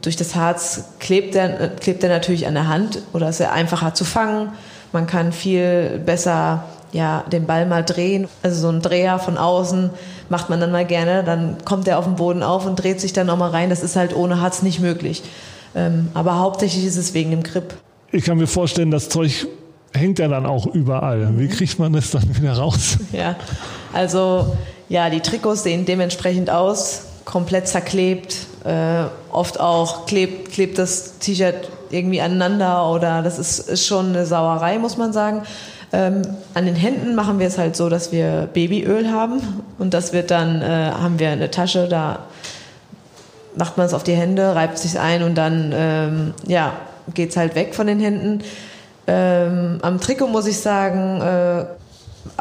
durch 0.00 0.16
das 0.16 0.34
Harz 0.34 0.84
klebt 1.00 1.34
er, 1.34 1.60
äh, 1.60 1.68
klebt 1.68 2.02
er 2.02 2.08
natürlich 2.08 2.46
an 2.46 2.54
der 2.54 2.68
Hand 2.68 3.02
oder 3.12 3.28
ist 3.28 3.40
er 3.40 3.52
einfacher 3.52 3.94
zu 3.94 4.04
fangen. 4.04 4.50
Man 4.92 5.06
kann 5.06 5.32
viel 5.32 6.00
besser 6.04 6.64
ja, 6.92 7.24
den 7.30 7.44
Ball 7.44 7.66
mal 7.66 7.84
drehen. 7.84 8.28
Also 8.42 8.62
so 8.62 8.68
ein 8.68 8.80
Dreher 8.80 9.18
von 9.18 9.36
außen 9.36 9.90
macht 10.28 10.48
man 10.48 10.60
dann 10.60 10.70
mal 10.70 10.86
gerne. 10.86 11.24
Dann 11.24 11.56
kommt 11.64 11.88
er 11.88 11.98
auf 11.98 12.04
den 12.04 12.14
Boden 12.14 12.42
auf 12.42 12.66
und 12.66 12.76
dreht 12.76 13.00
sich 13.00 13.12
dann 13.12 13.26
nochmal 13.26 13.50
rein. 13.50 13.68
Das 13.68 13.82
ist 13.82 13.96
halt 13.96 14.14
ohne 14.14 14.40
Harz 14.40 14.62
nicht 14.62 14.80
möglich. 14.80 15.22
Ähm, 15.74 16.08
aber 16.14 16.38
hauptsächlich 16.38 16.86
ist 16.86 16.96
es 16.96 17.12
wegen 17.12 17.32
dem 17.32 17.42
Grip. 17.42 17.74
Ich 18.12 18.24
kann 18.24 18.38
mir 18.38 18.46
vorstellen, 18.46 18.92
das 18.92 19.08
Zeug 19.08 19.48
hängt 19.94 20.18
ja 20.18 20.28
dann 20.28 20.44
auch 20.44 20.66
überall. 20.66 21.38
Wie 21.38 21.48
kriegt 21.48 21.78
man 21.78 21.92
das 21.92 22.10
dann 22.10 22.36
wieder 22.36 22.54
raus? 22.54 22.98
Ja, 23.12 23.36
also 23.92 24.56
ja, 24.88 25.08
die 25.08 25.20
Trikots 25.20 25.62
sehen 25.62 25.86
dementsprechend 25.86 26.50
aus, 26.50 27.06
komplett 27.24 27.68
zerklebt. 27.68 28.36
Äh, 28.64 29.04
oft 29.30 29.60
auch 29.60 30.06
klebt, 30.06 30.52
klebt 30.52 30.78
das 30.78 31.18
T-Shirt 31.18 31.68
irgendwie 31.90 32.20
aneinander 32.20 32.90
oder 32.90 33.22
das 33.22 33.38
ist, 33.38 33.68
ist 33.68 33.86
schon 33.86 34.08
eine 34.08 34.26
Sauerei, 34.26 34.78
muss 34.78 34.96
man 34.96 35.12
sagen. 35.12 35.42
Ähm, 35.92 36.22
an 36.54 36.66
den 36.66 36.74
Händen 36.74 37.14
machen 37.14 37.38
wir 37.38 37.46
es 37.46 37.56
halt 37.56 37.76
so, 37.76 37.88
dass 37.88 38.10
wir 38.10 38.48
Babyöl 38.52 39.10
haben 39.10 39.40
und 39.78 39.94
das 39.94 40.12
wird 40.12 40.30
dann, 40.30 40.60
äh, 40.60 40.90
haben 40.90 41.18
wir 41.18 41.30
eine 41.30 41.50
Tasche, 41.50 41.88
da 41.88 42.20
macht 43.54 43.76
man 43.76 43.86
es 43.86 43.94
auf 43.94 44.02
die 44.02 44.14
Hände, 44.14 44.54
reibt 44.56 44.78
sich 44.78 44.98
ein 44.98 45.22
und 45.22 45.36
dann 45.36 45.72
ähm, 45.74 46.34
ja, 46.46 46.72
geht 47.12 47.30
es 47.30 47.36
halt 47.36 47.54
weg 47.54 47.74
von 47.74 47.86
den 47.86 48.00
Händen. 48.00 48.42
Ähm, 49.06 49.78
am 49.82 50.00
Trikot 50.00 50.28
muss 50.28 50.46
ich 50.46 50.58
sagen, 50.58 51.20
äh, 51.20 51.64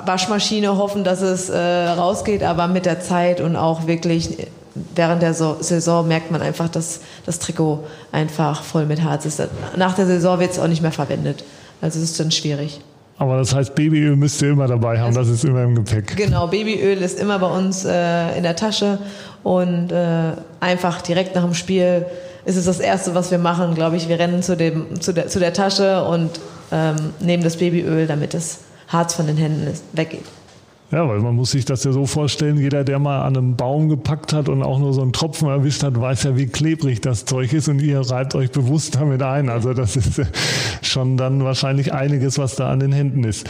Waschmaschine 0.06 0.78
hoffen, 0.78 1.04
dass 1.04 1.22
es 1.22 1.50
äh, 1.50 1.58
rausgeht, 1.58 2.44
aber 2.44 2.68
mit 2.68 2.86
der 2.86 3.02
Zeit 3.02 3.42
und 3.42 3.56
auch 3.56 3.86
wirklich 3.88 4.48
während 4.96 5.22
der 5.22 5.34
Saison 5.34 6.08
merkt 6.08 6.32
man 6.32 6.42
einfach, 6.42 6.70
dass 6.70 7.02
das 7.26 7.40
Trikot 7.40 7.84
einfach 8.12 8.64
voll 8.64 8.86
mit 8.86 9.04
Harz 9.04 9.26
ist. 9.26 9.42
Nach 9.76 9.94
der 9.94 10.08
Saison 10.08 10.40
wird 10.40 10.52
es 10.52 10.60
auch 10.60 10.68
nicht 10.68 10.82
mehr 10.82 10.92
verwendet. 10.92 11.44
Also 11.82 12.00
es 12.00 12.06
ist 12.12 12.20
dann 12.20 12.32
schwierig. 12.32 12.82
Aber 13.18 13.38
das 13.38 13.54
heißt, 13.54 13.76
Babyöl 13.76 14.16
müsst 14.16 14.42
ihr 14.42 14.50
immer 14.50 14.68
dabei 14.68 15.00
haben, 15.00 15.14
das 15.14 15.28
ist 15.28 15.46
immer 15.46 15.64
im 15.64 15.76
Gepäck. 15.76 16.16
Genau, 16.18 16.48
Babyöl 16.48 16.98
ist 17.02 17.20
immer 17.20 17.38
bei 17.38 17.48
uns 17.48 17.86
äh, 17.86 18.36
in 18.36 18.44
der 18.44 18.56
Tasche 18.56 18.98
und 19.44 19.92
äh, 19.92 20.32
einfach 20.60 21.02
direkt 21.02 21.36
nach 21.36 21.44
dem 21.44 21.54
Spiel 21.54 22.06
ist 22.46 22.56
es 22.56 22.66
das 22.66 22.80
Erste, 22.80 23.16
was 23.16 23.32
wir 23.32 23.38
machen, 23.38 23.76
glaube 23.76 23.96
ich. 23.96 24.10
Wir 24.10 24.20
rennen 24.20 24.44
zu, 24.44 24.58
dem, 24.58 25.00
zu, 25.02 25.14
der, 25.14 25.28
zu 25.28 25.40
der 25.40 25.54
Tasche 25.54 26.04
und 26.04 26.40
ähm, 26.72 26.96
nehmen 27.20 27.44
das 27.44 27.58
Babyöl, 27.58 28.08
damit 28.08 28.34
das 28.34 28.60
Harz 28.88 29.14
von 29.14 29.28
den 29.28 29.38
Händen 29.38 29.68
ist, 29.68 29.84
weggeht. 29.94 30.26
Ja, 30.92 31.08
weil 31.08 31.22
man 31.22 31.36
muss 31.36 31.50
sich 31.50 31.66
das 31.66 31.84
ja 31.86 31.92
so 31.92 32.06
vorstellen, 32.06 32.56
jeder, 32.58 32.84
der 32.84 33.00
mal 33.00 33.24
an 33.24 33.36
einem 33.36 33.56
Baum 33.56 33.90
gepackt 33.90 34.32
hat 34.32 34.48
und 34.48 34.62
auch 34.62 34.78
nur 34.78 34.94
so 34.94 35.02
einen 35.02 35.12
Tropfen 35.12 35.48
erwischt 35.48 35.82
hat, 35.82 36.00
weiß 36.00 36.22
ja, 36.24 36.38
wie 36.38 36.46
klebrig 36.46 37.02
das 37.02 37.26
Zeug 37.26 37.52
ist 37.52 37.68
und 37.68 37.82
ihr 37.82 38.00
reibt 38.00 38.36
euch 38.36 38.52
bewusst 38.52 38.94
damit 38.96 39.24
ein. 39.24 39.50
Also 39.50 39.74
das 39.74 39.96
ist 39.96 40.22
schon 40.84 41.18
dann 41.18 41.44
wahrscheinlich 41.44 41.94
einiges, 41.94 42.38
was 42.38 42.58
da 42.58 42.70
an 42.70 42.80
den 42.80 42.92
Händen 42.92 43.24
ist. 43.24 43.50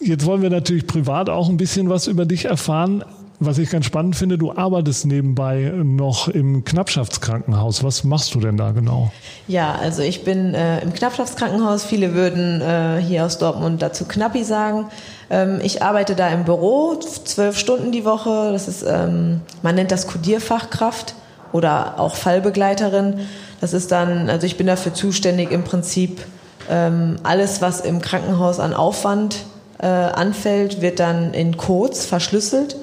Jetzt 0.00 0.26
wollen 0.26 0.42
wir 0.42 0.50
natürlich 0.50 0.88
privat 0.88 1.30
auch 1.30 1.48
ein 1.48 1.56
bisschen 1.56 1.88
was 1.88 2.08
über 2.08 2.26
dich 2.26 2.46
erfahren. 2.46 3.04
Was 3.44 3.58
ich 3.58 3.70
ganz 3.70 3.86
spannend 3.86 4.14
finde, 4.14 4.38
du 4.38 4.52
arbeitest 4.52 5.04
nebenbei 5.04 5.72
noch 5.74 6.28
im 6.28 6.62
Knappschaftskrankenhaus. 6.62 7.82
Was 7.82 8.04
machst 8.04 8.36
du 8.36 8.40
denn 8.40 8.56
da 8.56 8.70
genau? 8.70 9.10
Ja, 9.48 9.74
also 9.74 10.02
ich 10.02 10.22
bin 10.22 10.54
äh, 10.54 10.80
im 10.80 10.92
Knappschaftskrankenhaus. 10.92 11.84
Viele 11.84 12.14
würden 12.14 12.60
äh, 12.60 13.02
hier 13.02 13.26
aus 13.26 13.38
Dortmund 13.38 13.82
dazu 13.82 14.04
Knappi 14.04 14.44
sagen. 14.44 14.86
Ähm, 15.28 15.58
ich 15.60 15.82
arbeite 15.82 16.14
da 16.14 16.28
im 16.28 16.44
Büro, 16.44 16.94
zwölf 17.00 17.58
Stunden 17.58 17.90
die 17.90 18.04
Woche. 18.04 18.52
Das 18.52 18.68
ist, 18.68 18.84
ähm, 18.86 19.40
man 19.62 19.74
nennt 19.74 19.90
das 19.90 20.06
Kodierfachkraft 20.06 21.16
oder 21.50 21.98
auch 21.98 22.14
Fallbegleiterin. 22.14 23.26
Das 23.60 23.72
ist 23.72 23.90
dann, 23.90 24.30
also 24.30 24.46
ich 24.46 24.56
bin 24.56 24.68
dafür 24.68 24.94
zuständig 24.94 25.50
im 25.50 25.64
Prinzip 25.64 26.24
ähm, 26.70 27.16
alles, 27.24 27.60
was 27.60 27.80
im 27.80 28.00
Krankenhaus 28.00 28.60
an 28.60 28.72
Aufwand 28.72 29.38
äh, 29.78 29.86
anfällt, 29.88 30.80
wird 30.80 31.00
dann 31.00 31.34
in 31.34 31.56
Codes 31.56 32.06
verschlüsselt 32.06 32.76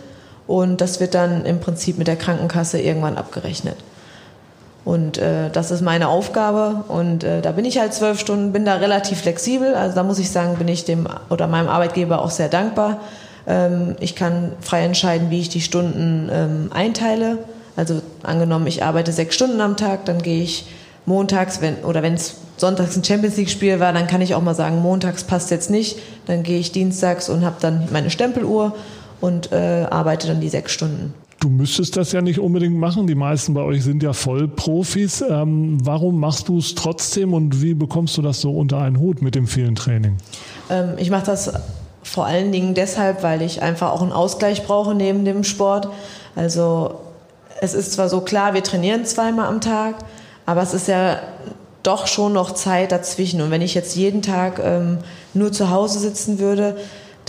und 0.50 0.82
das 0.82 1.00
wird 1.00 1.13
dann 1.13 1.46
im 1.46 1.60
Prinzip 1.60 2.00
mit 2.00 2.08
der 2.08 2.15
Krankenkasse 2.15 2.82
irgendwann 2.82 3.18
abgerechnet. 3.18 3.75
Und 4.84 5.20
äh, 5.20 5.51
das 5.51 5.70
ist 5.70 5.82
meine 5.82 6.08
Aufgabe 6.08 6.86
und 6.88 7.24
äh, 7.24 7.41
da 7.41 7.51
bin 7.51 7.65
ich 7.65 7.77
halt 7.77 7.94
zwölf 7.94 8.20
Stunden, 8.20 8.51
bin 8.51 8.65
da 8.65 8.77
relativ 8.77 9.22
flexibel. 9.22 9.75
Also 9.75 9.94
da 9.94 10.01
muss 10.01 10.18
ich 10.18 10.32
sagen, 10.32 10.56
bin 10.56 10.68
ich 10.68 10.86
dem 10.86 11.08
oder 11.29 11.46
meinem 11.46 11.68
Arbeitgeber 11.68 12.24
auch 12.24 12.32
sehr 12.32 12.50
dankbar. 12.50 13.00
Ähm, 13.46 13.96
ich 14.00 14.15
kann 14.15 14.53
frei 14.60 14.86
entscheiden, 14.86 15.29
wie 15.29 15.39
ich 15.39 15.50
die 15.50 15.62
Stunden 15.62 16.29
ähm, 16.34 16.72
einteile. 16.74 17.38
Also 17.75 18.01
angenommen, 18.24 18.65
ich 18.65 18.84
arbeite 18.84 19.12
sechs 19.12 19.36
Stunden 19.36 19.62
am 19.62 19.77
Tag, 19.77 20.06
dann 20.06 20.20
gehe 20.20 20.41
ich 20.41 20.65
montags, 21.06 21.62
wenn 21.62 21.75
oder 21.84 22.01
wenn 22.01 22.15
es 22.15 22.38
sonntags 22.58 22.96
ein 22.96 23.03
Champions 23.03 23.38
League 23.38 23.51
Spiel 23.51 23.79
war, 23.79 23.94
dann 23.94 24.08
kann 24.08 24.22
ich 24.22 24.34
auch 24.34 24.41
mal 24.41 24.56
sagen, 24.56 24.82
montags 24.82 25.25
passt 25.25 25.51
jetzt 25.51 25.70
nicht. 25.70 26.00
Dann 26.25 26.41
gehe 26.41 26.58
ich 26.58 26.72
dienstags 26.72 27.29
und 27.29 27.46
habe 27.46 27.58
dann 27.60 27.88
meine 27.91 28.10
Stempeluhr 28.10 28.74
und 29.22 29.52
äh, 29.52 29.86
arbeite 29.90 30.28
dann 30.28 30.42
die 30.42 30.50
sechs 30.50 30.72
Stunden. 30.72 31.14
Du 31.40 31.48
müsstest 31.48 31.96
das 31.96 32.12
ja 32.12 32.22
nicht 32.22 32.40
unbedingt 32.40 32.76
machen. 32.76 33.08
Die 33.08 33.16
meisten 33.16 33.54
bei 33.54 33.62
euch 33.62 33.84
sind 33.84 34.04
ja 34.04 34.12
Vollprofis. 34.12 35.22
Ähm, 35.22 35.78
warum 35.84 36.20
machst 36.20 36.50
du 36.50 36.58
es 36.58 36.76
trotzdem 36.76 37.34
und 37.34 37.62
wie 37.62 37.74
bekommst 37.74 38.18
du 38.18 38.22
das 38.22 38.42
so 38.42 38.52
unter 38.52 38.80
einen 38.80 39.00
Hut 39.00 39.22
mit 39.22 39.36
dem 39.36 39.48
vielen 39.48 39.76
Training? 39.76 40.18
Ähm, 40.70 40.96
ich 40.98 41.10
mache 41.10 41.26
das 41.26 41.54
vor 42.04 42.26
allen 42.26 42.52
Dingen 42.52 42.74
deshalb, 42.74 43.24
weil 43.24 43.42
ich 43.42 43.62
einfach 43.62 43.92
auch 43.92 44.02
einen 44.02 44.12
Ausgleich 44.12 44.66
brauche 44.66 44.94
neben 44.94 45.24
dem 45.24 45.46
Sport. 45.46 45.88
Also 46.36 46.96
es 47.62 47.74
ist 47.74 47.94
zwar 47.94 48.10
so 48.10 48.22
klar, 48.22 48.54
wir 48.54 48.64
trainieren 48.64 49.06
zweimal 49.06 49.48
am 49.48 49.62
Tag, 49.62 49.96
aber 50.46 50.62
es 50.62 50.74
ist 50.74 50.90
ja 50.90 51.20
doch 51.84 52.08
schon 52.08 52.34
noch 52.34 52.54
Zeit 52.54 52.92
dazwischen. 52.92 53.42
Und 53.42 53.52
wenn 53.52 53.62
ich 53.62 53.76
jetzt 53.76 53.96
jeden 53.96 54.22
Tag 54.22 54.60
ähm, 54.62 54.98
nur 55.34 55.54
zu 55.54 55.70
Hause 55.70 56.00
sitzen 56.00 56.40
würde, 56.40 56.76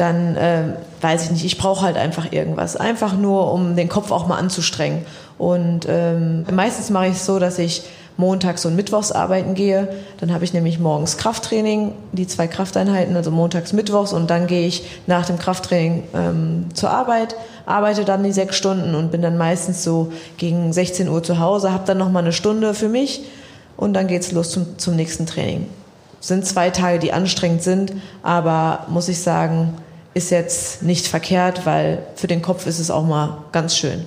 dann 0.00 0.36
äh, 0.36 0.62
weiß 1.00 1.24
ich 1.24 1.30
nicht, 1.30 1.44
ich 1.44 1.58
brauche 1.58 1.84
halt 1.84 1.96
einfach 1.96 2.32
irgendwas. 2.32 2.76
Einfach 2.76 3.16
nur, 3.16 3.52
um 3.52 3.76
den 3.76 3.88
Kopf 3.88 4.10
auch 4.10 4.26
mal 4.26 4.36
anzustrengen. 4.36 5.04
Und 5.38 5.86
ähm, 5.88 6.44
meistens 6.52 6.90
mache 6.90 7.06
ich 7.06 7.16
es 7.16 7.26
so, 7.26 7.38
dass 7.38 7.58
ich 7.58 7.82
montags 8.16 8.66
und 8.66 8.76
mittwochs 8.76 9.12
arbeiten 9.12 9.54
gehe. 9.54 9.88
Dann 10.20 10.32
habe 10.32 10.44
ich 10.44 10.52
nämlich 10.52 10.78
morgens 10.78 11.16
Krafttraining, 11.16 11.92
die 12.12 12.26
zwei 12.26 12.46
Krafteinheiten, 12.46 13.16
also 13.16 13.30
montags, 13.30 13.72
mittwochs. 13.72 14.12
Und 14.12 14.30
dann 14.30 14.46
gehe 14.46 14.66
ich 14.66 14.84
nach 15.06 15.26
dem 15.26 15.38
Krafttraining 15.38 16.04
ähm, 16.14 16.66
zur 16.74 16.90
Arbeit, 16.90 17.34
arbeite 17.66 18.04
dann 18.04 18.22
die 18.22 18.32
sechs 18.32 18.56
Stunden 18.56 18.94
und 18.94 19.10
bin 19.10 19.22
dann 19.22 19.38
meistens 19.38 19.82
so 19.82 20.12
gegen 20.36 20.72
16 20.72 21.08
Uhr 21.08 21.22
zu 21.22 21.38
Hause, 21.38 21.72
habe 21.72 21.84
dann 21.86 21.98
nochmal 21.98 22.22
eine 22.22 22.32
Stunde 22.32 22.74
für 22.74 22.88
mich 22.88 23.22
und 23.76 23.94
dann 23.94 24.06
geht 24.06 24.22
es 24.22 24.32
los 24.32 24.50
zum, 24.50 24.78
zum 24.78 24.96
nächsten 24.96 25.26
Training. 25.26 25.66
sind 26.20 26.44
zwei 26.46 26.68
Tage, 26.70 26.98
die 26.98 27.12
anstrengend 27.12 27.62
sind, 27.62 27.94
aber 28.22 28.86
muss 28.88 29.08
ich 29.08 29.20
sagen, 29.20 29.74
ist 30.20 30.30
jetzt 30.30 30.82
nicht 30.82 31.08
verkehrt, 31.08 31.64
weil 31.64 32.02
für 32.14 32.26
den 32.26 32.42
Kopf 32.42 32.66
ist 32.66 32.78
es 32.78 32.90
auch 32.90 33.06
mal 33.06 33.38
ganz 33.52 33.74
schön. 33.74 34.04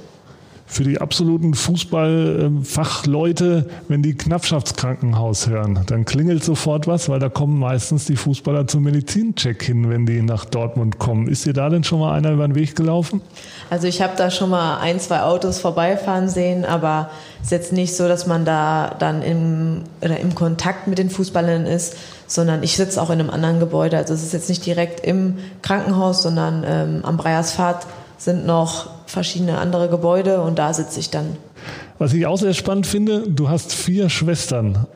Für 0.68 0.84
die 0.84 1.02
absoluten 1.02 1.56
Fußballfachleute, 1.56 3.66
wenn 3.88 4.04
die 4.04 4.16
Knappschaftskrankenhaus 4.16 5.48
hören, 5.48 5.80
dann 5.88 6.06
klingelt 6.06 6.44
sofort 6.44 6.88
was, 6.88 7.10
weil 7.10 7.20
da 7.20 7.30
kommen 7.30 7.60
meistens 7.60 8.06
die 8.06 8.16
Fußballer 8.16 8.68
zum 8.68 8.84
Medizincheck 8.84 9.62
hin, 9.62 9.90
wenn 9.90 10.06
die 10.06 10.22
nach 10.22 10.46
Dortmund 10.46 11.00
kommen. 11.00 11.28
Ist 11.28 11.46
dir 11.46 11.54
da 11.54 11.70
denn 11.70 11.84
schon 11.84 12.00
mal 12.00 12.16
einer 12.16 12.32
über 12.32 12.48
den 12.48 12.56
Weg 12.56 12.76
gelaufen? 12.76 13.22
Also 13.70 13.88
ich 13.88 14.02
habe 14.02 14.14
da 14.16 14.32
schon 14.32 14.50
mal 14.50 14.80
ein, 14.80 15.00
zwei 15.00 15.22
Autos 15.22 15.60
vorbeifahren 15.60 16.30
sehen, 16.30 16.66
aber 16.66 17.12
es 17.40 17.48
ist 17.48 17.52
jetzt 17.52 17.74
nicht 17.74 17.96
so, 17.96 18.08
dass 18.08 18.26
man 18.26 18.46
da 18.46 18.96
dann 18.98 19.22
im, 19.22 19.82
oder 20.02 20.20
im 20.20 20.34
Kontakt 20.34 20.88
mit 20.88 20.98
den 20.98 21.10
Fußballern 21.10 21.66
ist, 21.66 21.98
sondern 22.34 22.64
ich 22.64 22.76
sitze 22.76 23.00
auch 23.00 23.12
in 23.12 23.20
einem 23.20 23.30
anderen 23.30 23.60
Gebäude. 23.60 23.98
Also 23.98 24.16
es 24.16 24.24
ist 24.24 24.34
jetzt 24.34 24.50
nicht 24.50 24.66
direkt 24.66 25.06
im 25.06 25.38
Krankenhaus, 25.62 26.24
sondern 26.24 26.64
ähm, 26.66 27.00
am 27.04 27.16
Breierspfad 27.16 27.86
sind 28.18 28.48
noch 28.48 28.88
verschiedene 29.06 29.60
andere 29.60 29.88
Gebäude 29.88 30.42
und 30.42 30.58
da 30.58 30.74
sitze 30.74 31.00
ich 31.00 31.12
dann. 31.12 31.38
Was 32.00 32.12
ich 32.14 32.26
auch 32.26 32.38
sehr 32.38 32.56
spannend 32.56 32.88
finde, 32.88 33.24
du 33.28 33.50
hast 33.50 33.72
vier 33.72 34.10
Schwestern. 34.10 34.88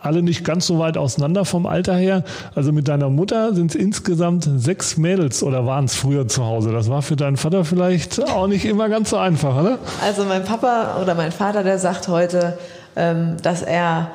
Alle 0.00 0.22
nicht 0.22 0.44
ganz 0.44 0.68
so 0.68 0.78
weit 0.78 0.96
auseinander 0.96 1.44
vom 1.44 1.66
Alter 1.66 1.96
her. 1.96 2.22
Also 2.54 2.70
mit 2.70 2.86
deiner 2.86 3.10
Mutter 3.10 3.52
sind 3.52 3.72
es 3.72 3.74
insgesamt 3.74 4.48
sechs 4.58 4.96
Mädels 4.96 5.42
oder 5.42 5.66
waren 5.66 5.86
es 5.86 5.96
früher 5.96 6.28
zu 6.28 6.44
Hause? 6.44 6.70
Das 6.70 6.88
war 6.88 7.02
für 7.02 7.16
deinen 7.16 7.36
Vater 7.36 7.64
vielleicht 7.64 8.22
auch 8.30 8.46
nicht 8.46 8.64
immer 8.64 8.88
ganz 8.88 9.10
so 9.10 9.16
einfach, 9.16 9.60
oder? 9.60 9.78
Also 10.00 10.24
mein 10.24 10.44
Papa 10.44 11.00
oder 11.02 11.16
mein 11.16 11.32
Vater, 11.32 11.64
der 11.64 11.80
sagt 11.80 12.06
heute, 12.06 12.56
ähm, 12.94 13.36
dass 13.42 13.62
er 13.62 14.12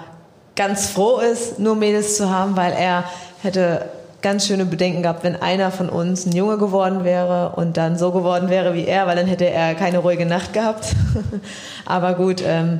ganz 0.56 0.88
froh 0.90 1.20
ist, 1.20 1.60
nur 1.60 1.76
Mädels 1.76 2.18
zu 2.18 2.30
haben, 2.30 2.56
weil 2.56 2.74
er 2.74 3.06
hätte 3.42 3.90
ganz 4.22 4.48
schöne 4.48 4.66
Bedenken 4.66 5.04
gehabt, 5.04 5.24
wenn 5.24 5.36
einer 5.36 5.70
von 5.70 5.90
uns 5.90 6.26
ein 6.26 6.32
Junge 6.32 6.58
geworden 6.58 7.04
wäre 7.04 7.54
und 7.56 7.76
dann 7.78 7.98
so 7.98 8.12
geworden 8.12 8.50
wäre 8.50 8.74
wie 8.74 8.86
er, 8.86 9.06
weil 9.06 9.18
dann 9.18 9.28
hätte 9.28 9.50
er 9.50 9.76
keine 9.76 10.00
ruhige 10.00 10.26
Nacht 10.26 10.54
gehabt. 10.54 10.96
Aber 11.86 12.14
gut, 12.14 12.42
ähm, 12.46 12.80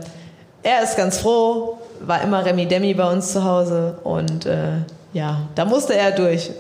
er 0.64 0.84
ist 0.84 0.96
ganz 0.96 1.18
froh, 1.18 1.78
war 2.00 2.22
immer 2.24 2.46
Remi 2.46 2.66
Demi 2.66 2.94
bei 2.94 3.12
uns 3.12 3.34
zu 3.34 3.44
Hause 3.44 3.98
und 4.04 4.46
äh, 4.46 4.78
ja, 5.12 5.42
da 5.56 5.66
musste 5.66 5.96
er 5.96 6.12
durch. 6.12 6.52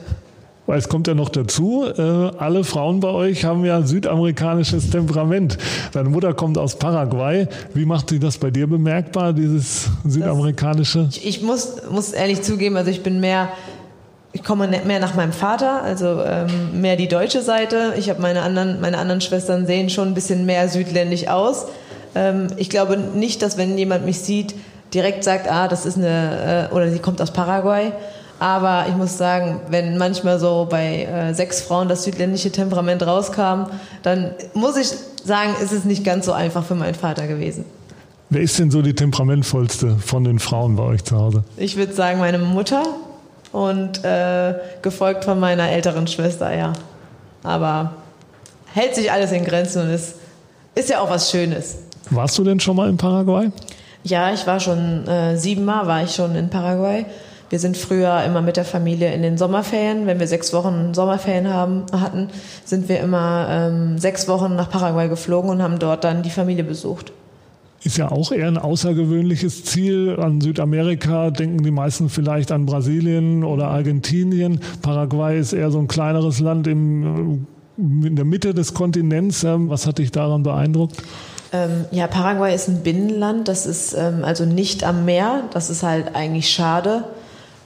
Weil 0.65 0.79
es 0.79 0.87
kommt 0.87 1.07
ja 1.07 1.13
noch 1.13 1.29
dazu, 1.29 1.85
äh, 1.85 2.01
alle 2.01 2.63
Frauen 2.63 3.01
bei 3.01 3.09
euch 3.09 3.43
haben 3.43 3.65
ja 3.65 3.81
südamerikanisches 3.81 4.89
Temperament. 4.89 5.57
Deine 5.91 6.07
Mutter 6.07 6.33
kommt 6.33 6.57
aus 6.57 6.75
Paraguay. 6.75 7.47
Wie 7.73 7.85
macht 7.85 8.09
sie 8.09 8.19
das 8.19 8.37
bei 8.37 8.49
dir 8.49 8.67
bemerkbar, 8.67 9.33
dieses 9.33 9.89
südamerikanische? 10.05 11.05
Das, 11.05 11.17
ich, 11.17 11.27
ich 11.27 11.41
muss, 11.41 11.75
muss 11.91 12.13
ehrlich 12.13 12.43
zugeben, 12.43 12.77
also 12.77 12.91
ich 12.91 13.03
bin 13.03 13.19
mehr, 13.19 13.49
ich 14.31 14.41
komme 14.41 14.69
mehr 14.69 14.99
nach 15.01 15.15
meinem 15.15 15.33
Vater, 15.33 15.83
also 15.83 16.21
ähm, 16.25 16.79
mehr 16.79 16.95
die 16.95 17.09
deutsche 17.09 17.41
Seite. 17.41 17.93
Ich 17.97 18.09
habe 18.09 18.21
meine 18.21 18.41
anderen, 18.41 18.79
meine 18.79 18.99
anderen 18.99 19.19
Schwestern 19.19 19.65
sehen 19.65 19.89
schon 19.89 20.09
ein 20.09 20.13
bisschen 20.13 20.45
mehr 20.45 20.69
südländisch 20.69 21.27
aus. 21.27 21.65
Ähm, 22.15 22.47
ich 22.55 22.69
glaube 22.69 22.97
nicht, 22.97 23.41
dass 23.41 23.57
wenn 23.57 23.77
jemand 23.77 24.05
mich 24.05 24.19
sieht, 24.19 24.55
direkt 24.93 25.25
sagt, 25.25 25.51
ah, 25.51 25.67
das 25.67 25.85
ist 25.85 25.97
eine, 25.97 26.69
äh, 26.71 26.73
oder 26.73 26.89
sie 26.89 26.99
kommt 26.99 27.21
aus 27.21 27.31
Paraguay 27.31 27.91
aber 28.43 28.87
ich 28.89 28.95
muss 28.97 29.17
sagen, 29.17 29.61
wenn 29.69 29.97
manchmal 29.97 30.37
so 30.37 30.67
bei 30.69 31.05
äh, 31.05 31.33
sechs 31.33 31.61
Frauen 31.61 31.87
das 31.87 32.03
südländische 32.03 32.51
Temperament 32.51 33.01
rauskam, 33.01 33.67
dann 34.01 34.31
muss 34.53 34.75
ich 34.75 34.89
sagen, 35.23 35.51
ist 35.63 35.71
es 35.71 35.85
nicht 35.85 36.03
ganz 36.03 36.25
so 36.25 36.33
einfach 36.33 36.65
für 36.65 36.75
meinen 36.75 36.93
Vater 36.93 37.25
gewesen. 37.25 37.63
Wer 38.29 38.41
ist 38.41 38.59
denn 38.59 38.69
so 38.69 38.81
die 38.81 38.93
temperamentvollste 38.93 39.95
von 39.95 40.25
den 40.25 40.39
Frauen 40.39 40.75
bei 40.75 40.83
euch 40.83 41.05
zu 41.05 41.15
Hause? 41.15 41.45
Ich 41.55 41.77
würde 41.77 41.93
sagen, 41.93 42.19
meine 42.19 42.37
Mutter 42.37 42.83
und 43.53 44.03
äh, 44.03 44.55
gefolgt 44.81 45.23
von 45.23 45.39
meiner 45.39 45.69
älteren 45.69 46.05
Schwester, 46.07 46.53
ja. 46.53 46.73
Aber 47.43 47.93
hält 48.73 48.93
sich 48.95 49.09
alles 49.09 49.31
in 49.31 49.45
Grenzen 49.45 49.83
und 49.83 49.89
ist, 49.89 50.15
ist 50.75 50.89
ja 50.89 50.99
auch 50.99 51.09
was 51.09 51.31
Schönes. 51.31 51.77
Warst 52.09 52.37
du 52.37 52.43
denn 52.43 52.59
schon 52.59 52.75
mal 52.75 52.89
in 52.89 52.97
Paraguay? 52.97 53.51
Ja, 54.03 54.33
ich 54.33 54.45
war 54.45 54.59
schon 54.59 55.07
äh, 55.07 55.37
siebenmal 55.37 55.87
war 55.87 56.03
ich 56.03 56.13
schon 56.13 56.35
in 56.35 56.49
Paraguay. 56.49 57.05
Wir 57.49 57.59
sind 57.59 57.77
früher 57.77 58.23
immer 58.23 58.41
mit 58.41 58.57
der 58.57 58.65
Familie 58.65 59.13
in 59.13 59.21
den 59.21 59.37
Sommerferien, 59.37 60.07
wenn 60.07 60.19
wir 60.19 60.27
sechs 60.27 60.53
Wochen 60.53 60.93
Sommerferien 60.93 61.53
haben, 61.53 61.83
hatten, 61.91 62.29
sind 62.65 62.89
wir 62.89 62.99
immer 62.99 63.47
ähm, 63.49 63.99
sechs 63.99 64.27
Wochen 64.27 64.55
nach 64.55 64.69
Paraguay 64.69 65.07
geflogen 65.07 65.49
und 65.49 65.61
haben 65.61 65.79
dort 65.79 66.03
dann 66.03 66.23
die 66.23 66.29
Familie 66.29 66.63
besucht. 66.63 67.11
ist 67.83 67.97
ja 67.97 68.11
auch 68.11 68.31
eher 68.31 68.47
ein 68.47 68.57
außergewöhnliches 68.57 69.65
Ziel. 69.65 70.17
An 70.19 70.41
Südamerika 70.41 71.29
denken 71.31 71.63
die 71.63 71.71
meisten 71.71 72.09
vielleicht 72.09 72.51
an 72.51 72.65
Brasilien 72.65 73.43
oder 73.43 73.67
Argentinien. 73.67 74.59
Paraguay 74.81 75.39
ist 75.39 75.53
eher 75.53 75.69
so 75.69 75.79
ein 75.79 75.87
kleineres 75.87 76.39
Land 76.39 76.65
im, 76.67 77.43
äh, 77.77 78.07
in 78.07 78.15
der 78.15 78.25
Mitte 78.25 78.53
des 78.53 78.73
Kontinents. 78.73 79.43
Ähm, 79.43 79.69
was 79.69 79.85
hat 79.85 79.97
dich 79.97 80.11
daran 80.11 80.43
beeindruckt? 80.43 81.03
Ähm, 81.51 81.85
ja, 81.91 82.07
Paraguay 82.07 82.55
ist 82.55 82.67
ein 82.67 82.81
Binnenland. 82.81 83.47
Das 83.47 83.67
ist 83.67 83.93
ähm, 83.93 84.23
also 84.23 84.45
nicht 84.45 84.83
am 84.83 85.05
Meer. 85.05 85.43
Das 85.51 85.69
ist 85.69 85.83
halt 85.83 86.15
eigentlich 86.15 86.49
schade. 86.49 87.03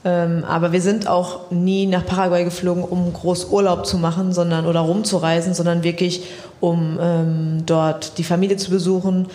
Ähm, 0.08 0.42
aber 0.48 0.72
wir 0.72 0.80
sind 0.80 1.06
auch 1.06 1.50
nie 1.50 1.84
nach 1.84 2.06
Paraguay 2.06 2.42
geflogen, 2.42 2.82
um 2.82 3.12
groß 3.12 3.50
Urlaub 3.50 3.84
zu 3.84 3.98
machen, 3.98 4.32
sondern 4.32 4.64
oder 4.64 4.80
rumzureisen, 4.80 5.52
sondern 5.52 5.82
wirklich, 5.82 6.22
um 6.60 6.98
ähm, 6.98 7.62
dort 7.66 8.16
die 8.16 8.24
Familie 8.24 8.56
zu 8.56 8.70
besuchen. 8.70 9.26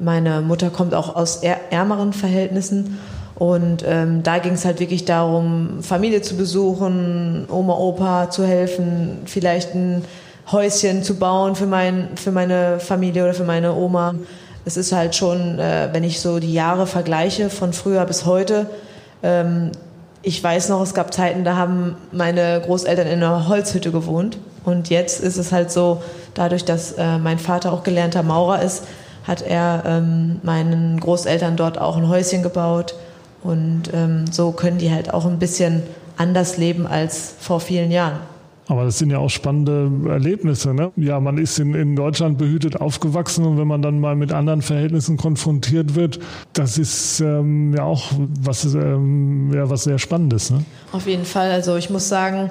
Meine 0.00 0.40
Mutter 0.40 0.70
kommt 0.70 0.94
auch 0.94 1.16
aus 1.16 1.42
ärmeren 1.70 2.14
Verhältnissen 2.14 2.98
und 3.34 3.84
ähm, 3.86 4.22
da 4.22 4.38
ging 4.38 4.54
es 4.54 4.64
halt 4.64 4.80
wirklich 4.80 5.04
darum, 5.04 5.82
Familie 5.82 6.22
zu 6.22 6.38
besuchen, 6.38 7.46
Oma, 7.50 7.74
Opa 7.74 8.30
zu 8.30 8.46
helfen, 8.46 9.18
vielleicht 9.26 9.74
ein 9.74 10.02
Häuschen 10.50 11.02
zu 11.02 11.16
bauen 11.16 11.56
für, 11.56 11.66
mein, 11.66 12.08
für 12.14 12.32
meine 12.32 12.80
Familie 12.80 13.24
oder 13.24 13.34
für 13.34 13.44
meine 13.44 13.74
Oma. 13.74 14.14
Es 14.64 14.78
ist 14.78 14.92
halt 14.92 15.14
schon, 15.14 15.58
äh, 15.58 15.90
wenn 15.92 16.04
ich 16.04 16.20
so 16.20 16.38
die 16.38 16.54
Jahre 16.54 16.86
vergleiche 16.86 17.50
von 17.50 17.74
früher 17.74 18.06
bis 18.06 18.24
heute, 18.24 18.70
ähm, 19.22 19.72
ich 20.22 20.42
weiß 20.42 20.68
noch, 20.68 20.80
es 20.82 20.94
gab 20.94 21.12
Zeiten, 21.12 21.44
da 21.44 21.56
haben 21.56 21.96
meine 22.12 22.60
Großeltern 22.64 23.06
in 23.06 23.22
einer 23.22 23.48
Holzhütte 23.48 23.90
gewohnt. 23.90 24.38
Und 24.64 24.88
jetzt 24.88 25.20
ist 25.20 25.36
es 25.36 25.50
halt 25.50 25.70
so, 25.72 26.02
dadurch, 26.34 26.64
dass 26.64 26.92
äh, 26.92 27.18
mein 27.18 27.38
Vater 27.38 27.72
auch 27.72 27.82
gelernter 27.82 28.22
Maurer 28.22 28.62
ist, 28.62 28.84
hat 29.26 29.42
er 29.42 29.82
ähm, 29.84 30.40
meinen 30.42 31.00
Großeltern 31.00 31.56
dort 31.56 31.78
auch 31.78 31.96
ein 31.96 32.08
Häuschen 32.08 32.42
gebaut. 32.42 32.94
Und 33.42 33.84
ähm, 33.92 34.26
so 34.30 34.52
können 34.52 34.78
die 34.78 34.92
halt 34.92 35.12
auch 35.12 35.26
ein 35.26 35.38
bisschen 35.38 35.82
anders 36.16 36.56
leben 36.56 36.86
als 36.86 37.34
vor 37.40 37.58
vielen 37.58 37.90
Jahren. 37.90 38.18
Aber 38.68 38.84
das 38.84 38.98
sind 38.98 39.10
ja 39.10 39.18
auch 39.18 39.28
spannende 39.28 39.90
Erlebnisse. 40.08 40.72
Ne? 40.72 40.92
Ja, 40.96 41.18
man 41.20 41.36
ist 41.36 41.58
in, 41.58 41.74
in 41.74 41.96
Deutschland 41.96 42.38
behütet 42.38 42.80
aufgewachsen 42.80 43.44
und 43.44 43.58
wenn 43.58 43.66
man 43.66 43.82
dann 43.82 44.00
mal 44.00 44.14
mit 44.14 44.32
anderen 44.32 44.62
Verhältnissen 44.62 45.16
konfrontiert 45.16 45.94
wird, 45.94 46.20
das 46.52 46.78
ist 46.78 47.20
ähm, 47.20 47.74
ja 47.74 47.82
auch 47.82 48.12
was, 48.40 48.64
ähm, 48.74 49.52
ja, 49.52 49.68
was 49.68 49.84
sehr 49.84 49.98
Spannendes. 49.98 50.50
Ne? 50.50 50.64
Auf 50.92 51.06
jeden 51.06 51.24
Fall. 51.24 51.50
Also 51.50 51.76
ich 51.76 51.90
muss 51.90 52.08
sagen, 52.08 52.50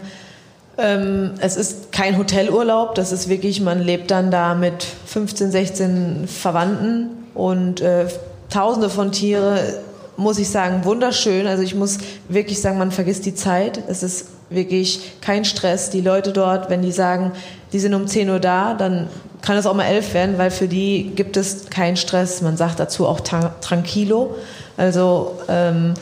ähm, 0.78 1.32
es 1.40 1.56
ist 1.56 1.92
kein 1.92 2.18
Hotelurlaub. 2.18 2.96
Das 2.96 3.12
ist 3.12 3.30
wirklich, 3.30 3.62
man 3.62 3.80
lebt 3.80 4.12
dann 4.12 4.32
da 4.32 4.54
mit 4.54 4.84
15, 5.06 5.52
16 5.52 6.28
Verwandten 6.28 7.10
und 7.34 7.82
äh, 7.82 8.08
Tausende 8.50 8.90
von 8.90 9.14
Tiere 9.14 9.80
muss 10.18 10.38
ich 10.38 10.50
sagen, 10.50 10.84
wunderschön. 10.84 11.48
Also 11.48 11.64
ich 11.64 11.74
muss 11.74 12.00
wirklich 12.28 12.60
sagen, 12.60 12.78
man 12.78 12.92
vergisst 12.92 13.26
die 13.26 13.34
Zeit. 13.34 13.82
Es 13.88 14.04
ist 14.04 14.28
wirklich 14.52 15.14
kein 15.22 15.46
Stress. 15.46 15.90
Die 15.90 16.02
Leute 16.02 16.32
dort, 16.32 16.70
wenn 16.70 16.82
die 16.82 16.92
sagen, 16.92 17.32
die 17.74 17.80
sind 17.80 17.94
um 17.94 18.08
10 18.08 18.30
Uhr 18.30 18.40
da, 18.40 18.74
dann 18.74 19.08
kann 19.42 19.58
es 19.58 19.66
auch 19.66 19.74
mal 19.74 19.86
11 19.86 20.14
werden, 20.14 20.38
weil 20.38 20.52
für 20.52 20.68
die 20.68 21.12
gibt 21.16 21.38
es 21.38 21.70
keinen 21.70 21.98
Stress. 21.98 22.42
Man 22.42 22.58
sagt 22.58 22.80
dazu 22.80 23.08
auch 23.08 23.22
tranquilo, 23.22 24.36
also 24.78 25.40
ähm, 25.48 25.94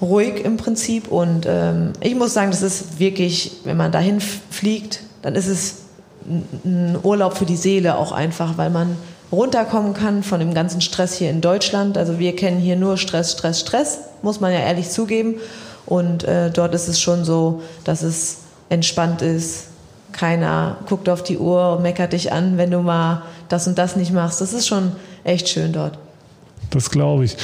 ruhig 0.00 0.44
im 0.44 0.56
Prinzip. 0.56 1.08
Und 1.08 1.46
ähm, 1.46 1.92
ich 2.00 2.14
muss 2.14 2.34
sagen, 2.34 2.50
das 2.50 2.62
ist 2.62 2.98
wirklich, 2.98 3.52
wenn 3.64 3.76
man 3.76 3.92
dahin 3.92 4.20
fliegt, 4.20 5.00
dann 5.22 5.34
ist 5.34 5.46
es 5.46 5.76
ein 6.64 6.98
Urlaub 7.02 7.36
für 7.36 7.46
die 7.46 7.56
Seele 7.56 7.96
auch 7.96 8.12
einfach, 8.12 8.58
weil 8.58 8.70
man 8.70 8.96
runterkommen 9.30 9.94
kann 9.94 10.22
von 10.22 10.40
dem 10.40 10.54
ganzen 10.54 10.80
Stress 10.80 11.14
hier 11.14 11.30
in 11.30 11.40
Deutschland. 11.40 11.98
Also 11.98 12.18
wir 12.18 12.34
kennen 12.34 12.58
hier 12.58 12.76
nur 12.76 12.96
Stress, 12.96 13.32
Stress, 13.32 13.60
Stress, 13.60 13.98
muss 14.22 14.40
man 14.40 14.52
ja 14.52 14.60
ehrlich 14.60 14.90
zugeben. 14.90 15.36
Und 15.88 16.24
äh, 16.24 16.50
dort 16.50 16.74
ist 16.74 16.86
es 16.86 17.00
schon 17.00 17.24
so, 17.24 17.62
dass 17.84 18.02
es 18.02 18.40
entspannt 18.68 19.22
ist. 19.22 19.68
Keiner 20.12 20.76
guckt 20.86 21.08
auf 21.08 21.22
die 21.22 21.38
Uhr 21.38 21.76
und 21.76 21.82
meckert 21.82 22.12
dich 22.12 22.30
an, 22.30 22.58
wenn 22.58 22.70
du 22.70 22.80
mal 22.80 23.22
das 23.48 23.66
und 23.66 23.78
das 23.78 23.96
nicht 23.96 24.12
machst. 24.12 24.40
Das 24.42 24.52
ist 24.52 24.66
schon 24.66 24.92
echt 25.24 25.48
schön 25.48 25.72
dort. 25.72 25.98
Das 26.70 26.90
glaube 26.90 27.24
ich. 27.24 27.36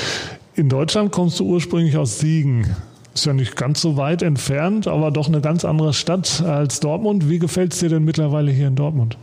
In 0.55 0.69
Deutschland 0.69 1.11
kommst 1.11 1.41
du 1.41 1.47
ursprünglich 1.47 1.97
aus 1.97 2.19
Siegen. 2.19 2.77
Ist 3.15 3.25
ja 3.25 3.33
nicht 3.33 3.57
ganz 3.57 3.81
so 3.81 3.97
weit 3.97 4.23
entfernt, 4.23 4.89
aber 4.89 5.11
doch 5.11 5.29
eine 5.29 5.41
ganz 5.41 5.65
andere 5.65 5.95
Stadt 5.95 6.43
als 6.43 6.81
Dortmund. 6.81 7.31
Wie 7.31 7.39
gefällt 7.39 7.73
es 7.73 7.79
dir 7.79 7.89
denn 7.89 8.05
mittlerweile 8.05 8.51
hier 8.51 8.69
in 8.69 8.77
Dortmund? 8.77 9.17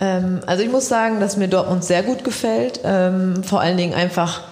Ähm, 0.00 0.40
also 0.46 0.62
ich 0.62 0.70
muss 0.70 0.88
sagen, 0.88 1.20
dass 1.20 1.36
mir 1.36 1.48
Dortmund 1.48 1.84
sehr 1.84 2.02
gut 2.02 2.24
gefällt. 2.24 2.80
Ähm, 2.84 3.42
vor 3.42 3.60
allen 3.60 3.76
Dingen 3.76 3.92
einfach 3.92 4.42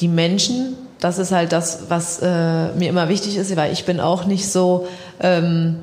die 0.00 0.08
Menschen, 0.08 0.74
das 1.00 1.18
ist 1.18 1.32
halt 1.32 1.52
das, 1.52 1.84
was 1.88 2.20
äh, 2.20 2.72
mir 2.72 2.88
immer 2.88 3.08
wichtig 3.08 3.36
ist, 3.36 3.54
weil 3.56 3.72
ich 3.72 3.84
bin 3.84 4.00
auch 4.00 4.24
nicht 4.24 4.50
so 4.50 4.86
ähm, 5.20 5.76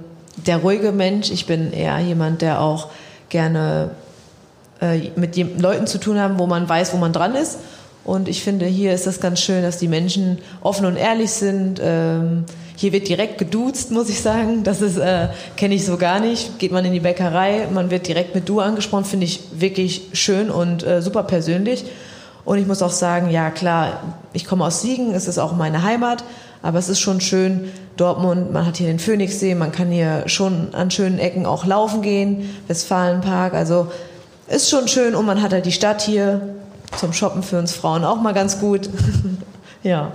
der 0.47 0.57
ruhige 0.57 0.91
Mensch. 0.91 1.29
Ich 1.31 1.45
bin 1.45 1.71
eher 1.71 1.99
jemand, 1.99 2.41
der 2.41 2.61
auch 2.61 2.87
gerne 3.29 3.91
äh, 4.81 5.11
mit 5.15 5.37
Leuten 5.61 5.87
zu 5.87 5.99
tun 5.99 6.19
haben, 6.19 6.39
wo 6.39 6.47
man 6.47 6.67
weiß, 6.67 6.93
wo 6.93 6.97
man 6.97 7.13
dran 7.13 7.35
ist. 7.35 7.59
Und 8.03 8.27
ich 8.27 8.43
finde, 8.43 8.65
hier 8.65 8.93
ist 8.93 9.07
das 9.07 9.21
ganz 9.21 9.39
schön, 9.39 9.61
dass 9.63 9.77
die 9.77 9.87
Menschen 9.87 10.39
offen 10.61 10.85
und 10.85 10.97
ehrlich 10.97 11.31
sind. 11.31 11.79
Ähm, 11.81 12.45
hier 12.75 12.91
wird 12.91 13.07
direkt 13.07 13.37
geduzt, 13.37 13.91
muss 13.91 14.09
ich 14.09 14.19
sagen. 14.19 14.63
Das 14.63 14.81
ist 14.81 14.97
äh, 14.97 15.29
kenne 15.55 15.75
ich 15.75 15.85
so 15.85 15.97
gar 15.97 16.19
nicht. 16.19 16.59
Geht 16.59 16.71
man 16.71 16.83
in 16.83 16.91
die 16.91 16.99
Bäckerei, 16.99 17.67
man 17.71 17.91
wird 17.91 18.07
direkt 18.07 18.35
mit 18.35 18.49
Du 18.49 18.59
angesprochen, 18.59 19.05
finde 19.05 19.25
ich 19.25 19.41
wirklich 19.55 20.09
schön 20.13 20.49
und 20.49 20.83
äh, 20.83 21.01
super 21.01 21.23
persönlich. 21.23 21.85
Und 22.45 22.57
ich 22.57 22.67
muss 22.67 22.81
auch 22.81 22.91
sagen, 22.91 23.29
ja 23.29 23.51
klar, 23.51 24.01
ich 24.33 24.45
komme 24.45 24.65
aus 24.65 24.81
Siegen, 24.81 25.13
es 25.13 25.27
ist 25.27 25.37
auch 25.37 25.55
meine 25.55 25.83
Heimat, 25.83 26.23
aber 26.61 26.79
es 26.79 26.89
ist 26.89 26.99
schon 26.99 27.21
schön, 27.21 27.71
Dortmund, 27.95 28.51
man 28.51 28.65
hat 28.65 28.77
hier 28.77 28.87
den 28.87 28.99
Phoenixsee, 28.99 29.55
man 29.55 29.71
kann 29.71 29.89
hier 29.89 30.23
schon 30.27 30.73
an 30.73 30.91
schönen 30.91 31.19
Ecken 31.19 31.45
auch 31.45 31.65
laufen 31.65 32.01
gehen, 32.01 32.49
Westfalenpark, 32.67 33.53
also 33.53 33.87
ist 34.47 34.69
schon 34.69 34.87
schön 34.87 35.15
und 35.15 35.25
man 35.25 35.41
hat 35.41 35.53
halt 35.53 35.65
die 35.65 35.71
Stadt 35.71 36.01
hier 36.01 36.41
zum 36.97 37.13
Shoppen 37.13 37.43
für 37.43 37.59
uns 37.59 37.73
Frauen 37.73 38.03
auch 38.03 38.21
mal 38.21 38.33
ganz 38.33 38.59
gut. 38.59 38.89
ja. 39.83 40.11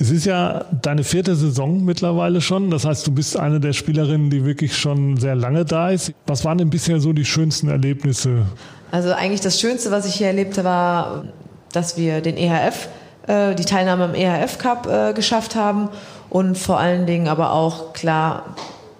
Es 0.00 0.10
ist 0.10 0.24
ja 0.24 0.64
deine 0.80 1.04
vierte 1.04 1.36
Saison 1.36 1.84
mittlerweile 1.84 2.40
schon. 2.40 2.70
Das 2.70 2.86
heißt, 2.86 3.06
du 3.06 3.12
bist 3.12 3.38
eine 3.38 3.60
der 3.60 3.74
Spielerinnen, 3.74 4.30
die 4.30 4.46
wirklich 4.46 4.76
schon 4.76 5.18
sehr 5.18 5.34
lange 5.34 5.66
da 5.66 5.90
ist. 5.90 6.14
Was 6.26 6.42
waren 6.46 6.56
denn 6.56 6.70
bisher 6.70 7.00
so 7.00 7.12
die 7.12 7.26
schönsten 7.26 7.68
Erlebnisse? 7.68 8.46
Also 8.90 9.12
eigentlich 9.12 9.42
das 9.42 9.60
Schönste, 9.60 9.90
was 9.90 10.06
ich 10.06 10.14
hier 10.14 10.28
erlebte, 10.28 10.64
war, 10.64 11.24
dass 11.72 11.98
wir 11.98 12.22
den 12.22 12.38
EHF, 12.38 12.88
äh, 13.26 13.54
die 13.54 13.66
Teilnahme 13.66 14.04
am 14.04 14.14
EHF 14.14 14.56
Cup 14.56 14.86
äh, 14.86 15.12
geschafft 15.12 15.54
haben 15.54 15.90
und 16.30 16.56
vor 16.56 16.80
allen 16.80 17.04
Dingen 17.04 17.28
aber 17.28 17.52
auch 17.52 17.92
klar 17.92 18.56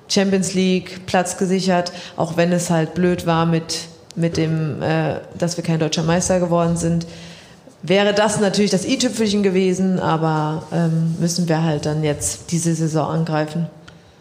Champions 0.07 0.53
League 0.53 1.07
Platz 1.07 1.39
gesichert, 1.39 1.93
auch 2.19 2.37
wenn 2.37 2.53
es 2.53 2.69
halt 2.69 2.95
blöd 2.95 3.27
war 3.27 3.47
mit 3.47 3.89
mit 4.17 4.37
dem, 4.37 4.83
äh, 4.83 5.17
dass 5.39 5.57
wir 5.57 5.65
kein 5.65 5.79
deutscher 5.79 6.03
Meister 6.03 6.41
geworden 6.41 6.77
sind. 6.77 7.07
Wäre 7.83 8.13
das 8.13 8.41
natürlich 8.41 8.71
das 8.71 8.85
i-Tüpfelchen 8.85 9.43
gewesen, 9.43 9.99
aber 9.99 10.65
ähm, 10.73 11.17
müssen 11.19 11.49
wir 11.49 11.63
halt 11.63 11.87
dann 11.87 12.05
jetzt 12.05 12.53
diese 12.53 12.75
Saison 12.75 13.09
angreifen. 13.09 13.69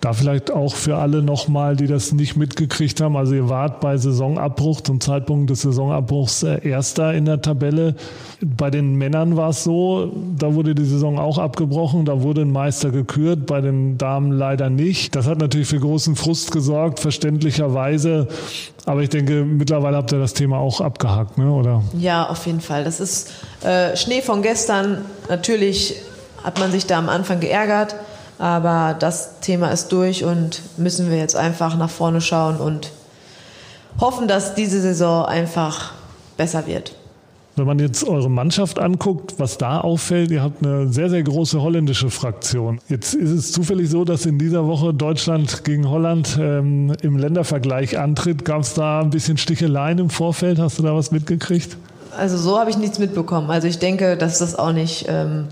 Da 0.02 0.14
vielleicht 0.14 0.50
auch 0.50 0.76
für 0.76 0.98
alle 0.98 1.22
nochmal, 1.22 1.76
die 1.76 1.88
das 1.88 2.14
nicht 2.14 2.38
mitgekriegt 2.38 3.02
haben. 3.02 3.18
Also 3.18 3.36
ihr 3.36 3.50
wart 3.50 3.82
bei 3.82 3.98
Saisonabbruch 3.98 4.80
zum 4.82 5.02
Zeitpunkt 5.02 5.50
des 5.50 5.64
Saisonabbruchs 5.64 6.44
äh, 6.44 6.66
Erster 6.66 7.14
in 7.14 7.26
der 7.26 7.42
Tabelle. 7.42 7.96
Bei 8.42 8.70
den 8.70 8.96
Männern 8.96 9.36
war 9.36 9.50
es 9.50 9.66
so, 9.66 10.14
da 10.38 10.54
wurde 10.54 10.74
die 10.74 10.86
Saison 10.86 11.20
auch 11.20 11.38
abgebrochen, 11.38 12.06
da 12.06 12.22
wurde 12.22 12.42
ein 12.42 12.52
Meister 12.52 12.92
gekürt, 12.92 13.46
bei 13.46 13.60
den 13.60 13.98
Damen 13.98 14.32
leider 14.32 14.70
nicht. 14.70 15.16
Das 15.16 15.28
hat 15.28 15.40
natürlich 15.40 15.68
für 15.68 15.80
großen 15.80 16.16
Frust 16.16 16.52
gesorgt, 16.52 17.00
verständlicherweise. 17.02 18.30
Aber 18.86 19.02
ich 19.02 19.10
denke, 19.10 19.44
mittlerweile 19.44 19.98
habt 19.98 20.14
ihr 20.14 20.20
das 20.20 20.34
Thema 20.34 20.60
auch 20.60 20.80
abgehakt, 20.80 21.38
ne? 21.38 21.52
oder? 21.52 21.84
Ja, 21.98 22.30
auf 22.30 22.46
jeden 22.46 22.62
Fall. 22.62 22.86
Das 22.86 23.02
ist 23.02 23.32
äh, 23.64 23.98
Schnee 23.98 24.22
von 24.22 24.42
gestern. 24.42 25.04
Natürlich 25.28 25.96
hat 26.44 26.58
man 26.60 26.72
sich 26.72 26.86
da 26.86 26.98
am 26.98 27.10
Anfang 27.10 27.42
geärgert. 27.42 27.96
Aber 28.40 28.96
das 28.98 29.42
Thema 29.42 29.68
ist 29.68 29.92
durch 29.92 30.24
und 30.24 30.62
müssen 30.78 31.10
wir 31.12 31.18
jetzt 31.18 31.36
einfach 31.36 31.78
nach 31.78 31.90
vorne 31.90 32.22
schauen 32.22 32.58
und 32.58 32.92
hoffen, 34.00 34.28
dass 34.28 34.56
diese 34.56 34.80
Saison 34.80 35.26
einfach 35.26 35.92
besser 36.38 36.66
wird. 36.66 36.96
Wenn 37.58 37.68
man 37.68 37.80
jetzt 37.80 38.08
eure 38.08 38.30
Mannschaft 38.30 38.80
anguckt, 38.80 39.34
was 39.38 39.58
da 39.58 39.82
auffällt, 39.82 40.32
ihr 40.32 40.42
habt 40.42 40.66
eine 40.66 40.88
sehr, 40.88 41.10
sehr 41.10 41.22
große 41.22 41.62
holländische 41.62 42.10
Fraktion. 42.10 42.80
Jetzt 42.88 43.14
ist 43.14 43.32
es 43.32 43.52
zufällig 43.52 43.90
so, 43.90 44.06
dass 44.06 44.26
in 44.26 44.40
dieser 44.40 44.66
Woche 44.66 44.94
Deutschland 44.94 45.66
gegen 45.66 45.90
Holland 45.90 46.38
ähm, 46.40 46.94
im 47.02 47.18
Ländervergleich 47.18 48.00
antritt. 48.00 48.46
Gab 48.46 48.62
es 48.62 48.76
da 48.76 49.02
ein 49.02 49.10
bisschen 49.10 49.38
Sticheleien 49.38 50.00
im 50.00 50.10
Vorfeld? 50.10 50.60
Hast 50.60 50.80
du 50.80 50.84
da 50.84 50.96
was 50.96 51.12
mitgekriegt? 51.12 51.76
Also 52.18 52.38
so 52.38 52.58
habe 52.58 52.70
ich 52.70 52.78
nichts 52.78 53.00
mitbekommen. 53.00 53.50
Also 53.52 53.68
ich 53.68 53.80
denke, 53.80 54.16
dass 54.16 54.40
das 54.40 54.56
auch 54.58 54.72
nicht 54.72 55.08
ähm, 55.10 55.50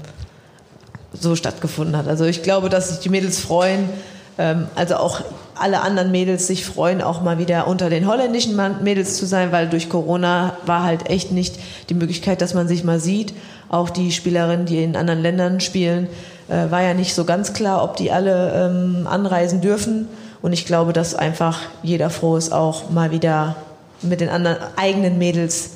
so 1.19 1.35
stattgefunden 1.35 1.95
hat. 1.95 2.07
Also 2.07 2.25
ich 2.25 2.43
glaube, 2.43 2.69
dass 2.69 2.89
sich 2.89 2.99
die 2.99 3.09
Mädels 3.09 3.39
freuen. 3.39 3.89
Ähm, 4.37 4.67
also 4.75 4.95
auch 4.95 5.21
alle 5.55 5.81
anderen 5.81 6.11
Mädels 6.11 6.47
sich 6.47 6.65
freuen, 6.65 7.01
auch 7.01 7.21
mal 7.21 7.39
wieder 7.39 7.67
unter 7.67 7.89
den 7.89 8.07
holländischen 8.07 8.59
Mädels 8.83 9.17
zu 9.17 9.25
sein, 9.25 9.51
weil 9.51 9.67
durch 9.67 9.89
Corona 9.89 10.55
war 10.65 10.83
halt 10.83 11.09
echt 11.09 11.31
nicht 11.31 11.55
die 11.89 11.95
Möglichkeit, 11.95 12.41
dass 12.41 12.53
man 12.53 12.67
sich 12.67 12.83
mal 12.83 12.99
sieht. 12.99 13.33
Auch 13.69 13.89
die 13.89 14.11
Spielerinnen, 14.11 14.65
die 14.65 14.83
in 14.83 14.95
anderen 14.95 15.21
Ländern 15.21 15.59
spielen, 15.59 16.07
äh, 16.47 16.69
war 16.69 16.83
ja 16.83 16.93
nicht 16.93 17.15
so 17.15 17.25
ganz 17.25 17.53
klar, 17.53 17.83
ob 17.83 17.97
die 17.97 18.11
alle 18.11 18.53
ähm, 18.53 19.07
anreisen 19.07 19.61
dürfen. 19.61 20.07
Und 20.41 20.53
ich 20.53 20.65
glaube, 20.65 20.93
dass 20.93 21.15
einfach 21.15 21.59
jeder 21.81 22.09
froh 22.09 22.37
ist, 22.37 22.53
auch 22.53 22.89
mal 22.91 23.11
wieder 23.11 23.55
mit 24.01 24.21
den 24.21 24.29
anderen 24.29 24.57
eigenen 24.75 25.17
Mädels 25.17 25.71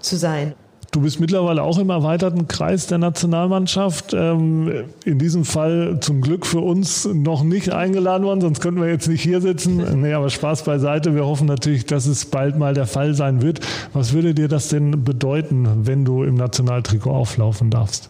zu 0.00 0.16
sein. 0.16 0.54
Du 0.90 1.02
bist 1.02 1.20
mittlerweile 1.20 1.62
auch 1.62 1.78
im 1.78 1.90
erweiterten 1.90 2.48
Kreis 2.48 2.86
der 2.86 2.96
Nationalmannschaft. 2.96 4.14
Ähm, 4.14 4.84
in 5.04 5.18
diesem 5.18 5.44
Fall 5.44 5.98
zum 6.00 6.22
Glück 6.22 6.46
für 6.46 6.60
uns 6.60 7.04
noch 7.04 7.42
nicht 7.42 7.70
eingeladen 7.72 8.24
worden, 8.24 8.40
sonst 8.40 8.60
könnten 8.60 8.80
wir 8.80 8.88
jetzt 8.88 9.06
nicht 9.06 9.22
hier 9.22 9.40
sitzen. 9.40 9.84
Nee, 9.98 10.14
aber 10.14 10.30
Spaß 10.30 10.62
beiseite. 10.62 11.14
Wir 11.14 11.26
hoffen 11.26 11.46
natürlich, 11.46 11.84
dass 11.84 12.06
es 12.06 12.24
bald 12.24 12.56
mal 12.56 12.72
der 12.72 12.86
Fall 12.86 13.14
sein 13.14 13.42
wird. 13.42 13.60
Was 13.92 14.12
würde 14.12 14.32
dir 14.32 14.48
das 14.48 14.68
denn 14.68 15.04
bedeuten, 15.04 15.68
wenn 15.86 16.04
du 16.04 16.22
im 16.22 16.36
Nationaltrikot 16.36 17.10
auflaufen 17.10 17.70
darfst? 17.70 18.08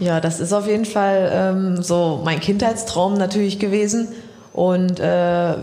Ja, 0.00 0.20
das 0.20 0.38
ist 0.38 0.52
auf 0.52 0.66
jeden 0.68 0.84
Fall 0.84 1.30
ähm, 1.32 1.82
so 1.82 2.20
mein 2.24 2.40
Kindheitstraum 2.40 3.14
natürlich 3.14 3.58
gewesen. 3.58 4.08
Und 4.52 5.00
äh, 5.00 5.54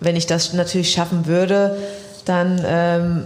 wenn 0.00 0.16
ich 0.16 0.26
das 0.26 0.52
natürlich 0.52 0.90
schaffen 0.90 1.26
würde, 1.26 1.76
dann 2.24 2.60
ähm, 2.66 3.22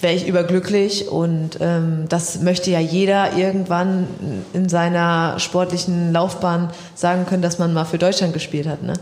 wäre 0.00 0.14
ich 0.14 0.26
überglücklich 0.26 1.08
und 1.08 1.58
ähm, 1.60 2.04
das 2.08 2.42
möchte 2.42 2.70
ja 2.70 2.80
jeder 2.80 3.36
irgendwann 3.36 4.06
in 4.52 4.68
seiner 4.68 5.38
sportlichen 5.38 6.12
Laufbahn 6.12 6.70
sagen 6.94 7.26
können, 7.26 7.42
dass 7.42 7.58
man 7.58 7.72
mal 7.72 7.84
für 7.84 7.98
Deutschland 7.98 8.34
gespielt 8.34 8.66
hat. 8.66 8.82
Ne? 8.82 8.94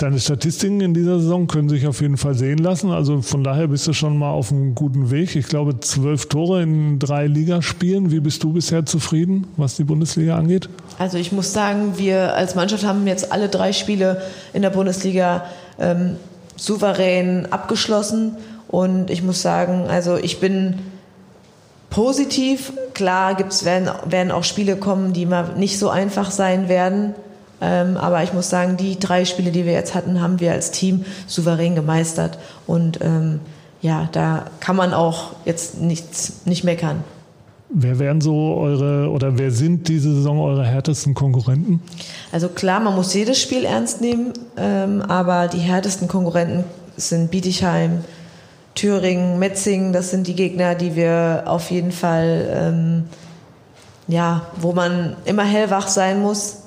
Deine 0.00 0.18
Statistiken 0.18 0.80
in 0.80 0.94
dieser 0.94 1.20
Saison 1.20 1.46
können 1.46 1.68
sich 1.68 1.86
auf 1.86 2.00
jeden 2.00 2.16
Fall 2.16 2.34
sehen 2.34 2.56
lassen. 2.56 2.90
Also 2.90 3.20
von 3.20 3.44
daher 3.44 3.68
bist 3.68 3.86
du 3.86 3.92
schon 3.92 4.16
mal 4.16 4.30
auf 4.30 4.50
einem 4.50 4.74
guten 4.74 5.10
Weg. 5.10 5.36
Ich 5.36 5.46
glaube, 5.46 5.78
zwölf 5.80 6.26
Tore 6.26 6.62
in 6.62 6.98
drei 6.98 7.26
Ligaspielen. 7.26 8.10
Wie 8.10 8.20
bist 8.20 8.42
du 8.42 8.54
bisher 8.54 8.86
zufrieden, 8.86 9.46
was 9.58 9.76
die 9.76 9.84
Bundesliga 9.84 10.38
angeht? 10.38 10.70
Also 10.98 11.18
ich 11.18 11.32
muss 11.32 11.52
sagen, 11.52 11.98
wir 11.98 12.34
als 12.34 12.54
Mannschaft 12.54 12.84
haben 12.84 13.06
jetzt 13.06 13.30
alle 13.30 13.50
drei 13.50 13.74
Spiele 13.74 14.22
in 14.54 14.62
der 14.62 14.70
Bundesliga 14.70 15.44
ähm, 15.78 16.16
souverän 16.56 17.46
abgeschlossen 17.50 18.36
und 18.70 19.10
ich 19.10 19.22
muss 19.22 19.42
sagen, 19.42 19.86
also 19.88 20.16
ich 20.16 20.38
bin 20.38 20.78
positiv. 21.90 22.72
Klar 22.94 23.34
gibt's, 23.34 23.64
werden, 23.64 23.90
werden 24.06 24.30
auch 24.30 24.44
Spiele 24.44 24.76
kommen, 24.76 25.12
die 25.12 25.26
mal 25.26 25.56
nicht 25.56 25.78
so 25.78 25.90
einfach 25.90 26.30
sein 26.30 26.68
werden. 26.68 27.14
Ähm, 27.60 27.96
aber 27.96 28.22
ich 28.22 28.32
muss 28.32 28.48
sagen, 28.48 28.76
die 28.76 28.98
drei 28.98 29.24
Spiele, 29.24 29.50
die 29.50 29.66
wir 29.66 29.72
jetzt 29.72 29.94
hatten, 29.94 30.22
haben 30.22 30.40
wir 30.40 30.52
als 30.52 30.70
Team 30.70 31.04
souverän 31.26 31.74
gemeistert. 31.74 32.38
Und 32.66 33.00
ähm, 33.02 33.40
ja, 33.82 34.08
da 34.12 34.46
kann 34.60 34.76
man 34.76 34.94
auch 34.94 35.32
jetzt 35.44 35.80
nichts, 35.80 36.42
nicht 36.44 36.64
meckern. 36.64 37.02
Wer 37.72 37.98
wären 37.98 38.20
so 38.20 38.56
eure 38.56 39.10
oder 39.10 39.38
wer 39.38 39.50
sind 39.50 39.88
diese 39.88 40.12
Saison 40.12 40.40
eure 40.40 40.64
härtesten 40.64 41.14
Konkurrenten? 41.14 41.80
Also 42.32 42.48
klar, 42.48 42.80
man 42.80 42.96
muss 42.96 43.14
jedes 43.14 43.40
Spiel 43.40 43.64
ernst 43.64 44.00
nehmen, 44.00 44.32
ähm, 44.56 45.02
aber 45.02 45.46
die 45.46 45.58
härtesten 45.58 46.08
Konkurrenten 46.08 46.64
sind 46.96 47.30
Bietigheim, 47.30 48.00
Thüringen, 48.74 49.38
Metzingen, 49.38 49.92
das 49.92 50.10
sind 50.10 50.26
die 50.26 50.34
Gegner, 50.34 50.74
die 50.74 50.96
wir 50.96 51.44
auf 51.46 51.70
jeden 51.70 51.92
Fall, 51.92 52.48
ähm, 52.52 53.04
ja, 54.08 54.42
wo 54.56 54.72
man 54.72 55.16
immer 55.24 55.44
hellwach 55.44 55.88
sein 55.88 56.20
muss. 56.20 56.58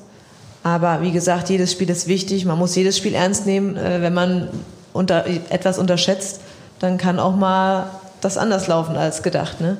Aber 0.63 1.01
wie 1.01 1.11
gesagt, 1.11 1.49
jedes 1.49 1.71
Spiel 1.71 1.89
ist 1.89 2.07
wichtig. 2.07 2.45
Man 2.45 2.57
muss 2.57 2.75
jedes 2.75 2.97
Spiel 2.97 3.15
ernst 3.15 3.45
nehmen. 3.45 3.75
Äh, 3.75 4.01
wenn 4.01 4.13
man 4.13 4.49
unter, 4.93 5.25
etwas 5.49 5.77
unterschätzt, 5.77 6.41
dann 6.79 6.97
kann 6.97 7.19
auch 7.19 7.35
mal 7.35 7.87
das 8.21 8.37
anders 8.37 8.67
laufen 8.67 8.95
als 8.95 9.23
gedacht. 9.23 9.59
Ne? 9.59 9.77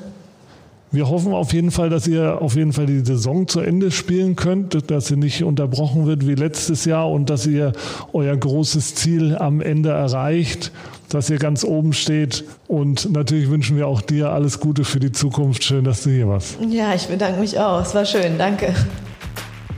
Wir 0.94 1.08
hoffen 1.08 1.32
auf 1.32 1.52
jeden 1.52 1.72
Fall, 1.72 1.90
dass 1.90 2.06
ihr 2.06 2.40
auf 2.40 2.54
jeden 2.54 2.72
Fall 2.72 2.86
die 2.86 3.00
Saison 3.00 3.48
zu 3.48 3.58
Ende 3.58 3.90
spielen 3.90 4.36
könnt, 4.36 4.92
dass 4.92 5.06
sie 5.06 5.16
nicht 5.16 5.42
unterbrochen 5.42 6.06
wird 6.06 6.24
wie 6.24 6.36
letztes 6.36 6.84
Jahr 6.84 7.10
und 7.10 7.30
dass 7.30 7.46
ihr 7.46 7.72
euer 8.12 8.36
großes 8.36 8.94
Ziel 8.94 9.36
am 9.36 9.60
Ende 9.60 9.90
erreicht, 9.90 10.70
dass 11.08 11.28
ihr 11.30 11.38
ganz 11.38 11.64
oben 11.64 11.94
steht. 11.94 12.44
Und 12.68 13.12
natürlich 13.12 13.50
wünschen 13.50 13.76
wir 13.76 13.88
auch 13.88 14.02
dir 14.02 14.30
alles 14.30 14.60
Gute 14.60 14.84
für 14.84 15.00
die 15.00 15.10
Zukunft. 15.10 15.64
Schön, 15.64 15.82
dass 15.82 16.04
du 16.04 16.10
hier 16.10 16.28
warst. 16.28 16.58
Ja, 16.68 16.94
ich 16.94 17.08
bedanke 17.08 17.40
mich 17.40 17.58
auch. 17.58 17.82
Es 17.82 17.92
war 17.92 18.04
schön. 18.04 18.38
Danke. 18.38 18.72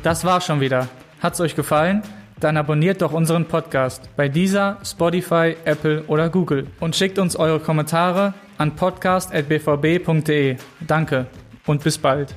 Das 0.03 0.23
war 0.23 0.43
schon 0.43 0.61
wieder. 0.61 0.87
Hat's 1.21 1.41
euch 1.41 1.57
gefallen? 1.57 2.03
Dann 2.41 2.59
abonniert 2.59 3.01
doch 3.01 3.15
unseren 3.15 3.47
Podcast 3.47 4.11
bei 4.17 4.29
dieser, 4.29 4.77
Spotify, 4.85 5.57
Apple 5.65 6.05
oder 6.09 6.29
Google 6.29 6.67
und 6.79 6.95
schickt 6.95 7.19
uns 7.19 7.37
eure 7.37 7.59
Kommentare 7.59 8.35
an 8.59 8.75
podcast.bvb.de. 8.77 10.57
Danke 10.87 11.27
und 11.67 11.83
bis 11.83 11.99
bald. 11.99 12.35